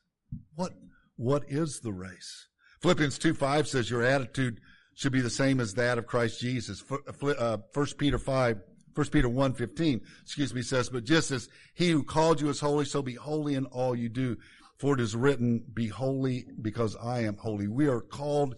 What, 0.54 0.72
what 1.16 1.44
is 1.48 1.80
the 1.80 1.92
race? 1.92 2.48
Philippians 2.82 3.18
2 3.18 3.34
5 3.34 3.68
says 3.68 3.90
your 3.90 4.02
attitude 4.02 4.60
should 4.94 5.12
be 5.12 5.20
the 5.20 5.30
same 5.30 5.60
as 5.60 5.74
that 5.74 5.98
of 5.98 6.06
Christ 6.06 6.40
Jesus. 6.40 6.82
Uh, 6.90 7.26
uh, 7.26 7.56
first 7.72 7.98
Peter 7.98 8.18
5, 8.18 8.60
1 8.94 9.06
Peter 9.08 9.28
1 9.28 9.54
15, 9.54 10.00
excuse 10.22 10.54
me, 10.54 10.62
says, 10.62 10.88
but 10.88 11.04
just 11.04 11.30
as 11.30 11.48
he 11.74 11.90
who 11.90 12.02
called 12.02 12.40
you 12.40 12.48
is 12.48 12.60
holy, 12.60 12.84
so 12.84 13.02
be 13.02 13.14
holy 13.14 13.54
in 13.54 13.66
all 13.66 13.94
you 13.94 14.08
do. 14.08 14.36
For 14.80 14.94
it 14.94 15.00
is 15.00 15.14
written, 15.14 15.62
Be 15.74 15.88
holy 15.88 16.46
because 16.62 16.96
I 16.96 17.24
am 17.24 17.36
holy. 17.36 17.68
We 17.68 17.86
are 17.86 18.00
called 18.00 18.54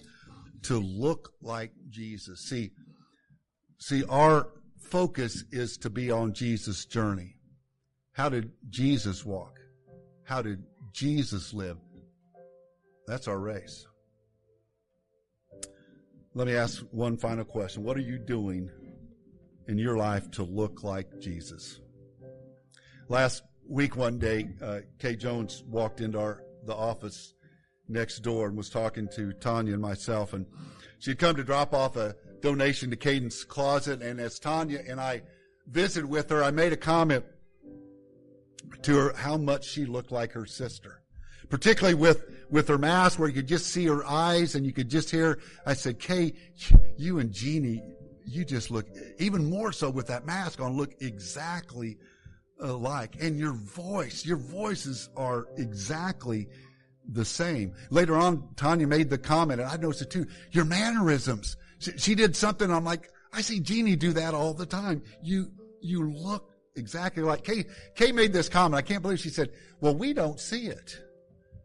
to 0.63 0.79
look 0.79 1.33
like 1.43 1.73
Jesus. 1.91 2.49
See, 2.49 2.71
see, 3.79 4.05
our 4.09 4.49
focus 4.79 5.43
is 5.51 5.77
to 5.79 5.91
be 5.91 6.13
on 6.13 6.33
Jesus' 6.33 6.85
journey. 6.85 7.35
How 8.13 8.29
did 8.29 8.53
Jesus 8.71 9.25
walk? 9.25 9.59
How 10.23 10.43
did 10.43 10.63
Jesus 10.93 11.53
live? 11.53 11.79
That's 13.09 13.27
our 13.27 13.41
race. 13.41 13.85
Let 16.35 16.47
me 16.47 16.55
ask 16.55 16.85
one 16.93 17.17
final 17.17 17.45
question. 17.45 17.83
What 17.83 17.97
are 17.97 18.01
you 18.01 18.19
doing 18.19 18.71
in 19.67 19.77
your 19.77 19.97
life 19.97 20.31
to 20.33 20.45
look 20.45 20.85
like 20.85 21.19
Jesus? 21.21 21.81
Last 23.09 23.43
week 23.69 23.97
one 23.97 24.19
day, 24.19 24.51
uh, 24.61 24.81
Kay 24.99 25.17
Jones 25.17 25.63
walked 25.67 26.01
into 26.01 26.19
our 26.19 26.43
the 26.65 26.75
office 26.75 27.35
next 27.89 28.21
door 28.21 28.47
and 28.47 28.57
was 28.57 28.71
talking 28.71 29.09
to 29.09 29.33
Tanya 29.33 29.73
and 29.73 29.83
myself, 29.83 30.33
and 30.33 30.47
she'd 30.99 31.19
come 31.19 31.37
to 31.37 31.45
drop 31.45 31.75
off 31.75 31.97
a 31.97 32.15
donation 32.41 32.91
to 32.91 32.97
Caden's 32.97 33.45
closet. 33.45 34.03
And 34.03 34.21
as 34.21 34.39
Tanya 34.39 34.81
and 34.89 35.01
I 35.01 35.23
visited 35.67 36.09
with 36.09 36.31
her, 36.31 36.43
I 36.43 36.51
made 36.51 36.73
a 36.73 36.77
comment 36.77 37.25
to 38.83 38.97
her 38.97 39.13
how 39.17 39.37
much 39.37 39.65
she 39.65 39.85
looked 39.87 40.13
like 40.13 40.33
her 40.33 40.47
sister, 40.47 41.03
particularly 41.49 41.95
with 41.95 42.25
with 42.51 42.69
her 42.69 42.79
mask 42.79 43.19
where 43.19 43.29
you 43.29 43.35
could 43.35 43.49
just 43.49 43.67
see 43.67 43.87
her 43.87 44.05
eyes 44.07 44.55
and 44.55 44.67
you 44.67 44.73
could 44.73 44.89
just 44.89 45.11
hear. 45.11 45.39
I 45.67 45.75
said, 45.75 45.99
Kay, 45.99 46.35
you 46.97 47.19
and 47.19 47.33
Jeannie, 47.33 47.83
you 48.25 48.45
just 48.45 48.71
look 48.71 48.87
even 49.19 49.49
more 49.49 49.73
so 49.73 49.91
with 49.91 50.07
that 50.09 50.27
mask 50.27 50.61
on. 50.61 50.77
Look 50.77 50.95
exactly 51.01 51.99
alike. 52.63 53.17
And 53.21 53.39
your 53.39 53.53
voice, 53.53 54.25
your 54.25 54.39
voices 54.39 55.11
are 55.17 55.47
exactly 55.57 56.49
the 57.09 57.25
same. 57.25 57.75
Later 57.91 58.17
on, 58.17 58.49
Tanya 58.57 58.87
made 58.87 59.11
the 59.11 59.19
comment, 59.19 59.61
and 59.61 59.69
I 59.69 59.77
noticed 59.77 60.03
it 60.03 60.11
too. 60.11 60.27
Your 60.53 60.65
mannerisms. 60.65 61.57
She, 61.79 61.99
she 61.99 62.15
did 62.15 62.37
something. 62.37 62.71
I'm 62.71 62.85
like, 62.85 63.11
I 63.33 63.41
see 63.41 63.61
Jeannie 63.61 63.97
do 63.97 64.13
that 64.13 64.35
all 64.35 64.55
the 64.55 64.67
time. 64.67 65.03
You, 65.23 65.51
you 65.81 66.11
look 66.11 66.51
exactly 66.77 67.23
like 67.23 67.45
Kay. 67.45 67.65
Kay 67.95 68.13
made 68.13 68.33
this 68.33 68.49
comment. 68.49 68.75
I 68.75 68.83
can't 68.87 69.03
believe 69.03 69.21
she 69.21 69.31
said, 69.31 69.51
well, 69.81 69.95
we 69.95 70.13
don't 70.13 70.39
see 70.39 70.67
it. 70.67 71.03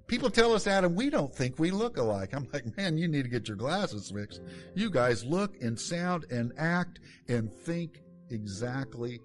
People 0.08 0.30
tell 0.30 0.54
us 0.54 0.64
that 0.64 0.86
and 0.86 0.96
we 0.96 1.10
don't 1.10 1.36
think 1.36 1.60
we 1.60 1.70
look 1.70 1.98
alike. 1.98 2.34
I'm 2.34 2.48
like, 2.54 2.78
man, 2.78 2.98
you 2.98 3.10
need 3.10 3.24
to 3.24 3.30
get 3.30 3.50
your 3.50 3.58
glasses 3.58 4.10
fixed. 4.10 4.42
You 4.74 4.90
guys 4.90 5.26
look 5.26 5.62
and 5.62 5.78
sound 5.78 6.26
and 6.32 6.54
act 6.58 7.02
and 7.28 7.54
think 7.54 8.00
exactly 8.30 9.20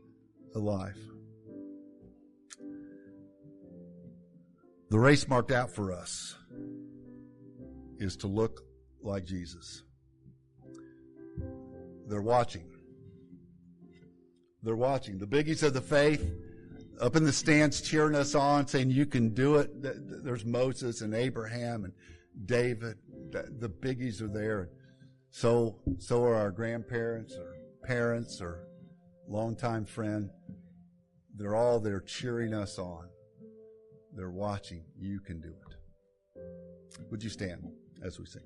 alike. 0.57 0.97
The 4.93 4.99
race 4.99 5.27
marked 5.27 5.53
out 5.53 5.71
for 5.71 5.91
us 5.91 6.37
is 7.97 8.15
to 8.19 8.27
look 8.27 8.61
like 9.01 9.25
Jesus. 9.25 9.85
They're 12.07 12.21
watching. 12.21 12.71
They're 14.63 14.77
watching. 14.77 15.19
The 15.19 15.27
biggies 15.27 15.63
of 15.63 15.73
the 15.73 15.81
faith 15.81 16.31
up 17.01 17.17
in 17.17 17.25
the 17.25 17.33
stands 17.33 17.81
cheering 17.81 18.15
us 18.15 18.35
on, 18.35 18.67
saying, 18.67 18.91
You 18.91 19.07
can 19.07 19.33
do 19.33 19.57
it. 19.57 19.71
There's 19.83 20.45
Moses 20.45 21.01
and 21.01 21.15
Abraham 21.15 21.87
and 21.87 21.95
David. 22.45 22.99
The 23.31 23.71
biggies 23.71 24.21
are 24.21 24.29
there. 24.29 24.69
So, 25.31 25.79
so 26.01 26.23
are 26.23 26.35
our 26.35 26.51
grandparents 26.51 27.35
or 27.35 27.55
parents 27.83 28.43
or 28.43 28.67
longtime 29.27 29.87
friend. 29.87 30.29
They're 31.35 31.57
all 31.57 31.81
there 31.81 32.03
cheering 32.03 32.53
us 32.53 32.79
on. 32.79 33.09
They're 34.15 34.31
watching. 34.31 34.85
You 34.97 35.21
can 35.21 35.41
do 35.41 35.49
it. 35.49 35.77
Would 37.11 37.23
you 37.23 37.31
stand 37.31 37.71
as 38.05 38.19
we 38.19 38.27
sing? 38.27 38.43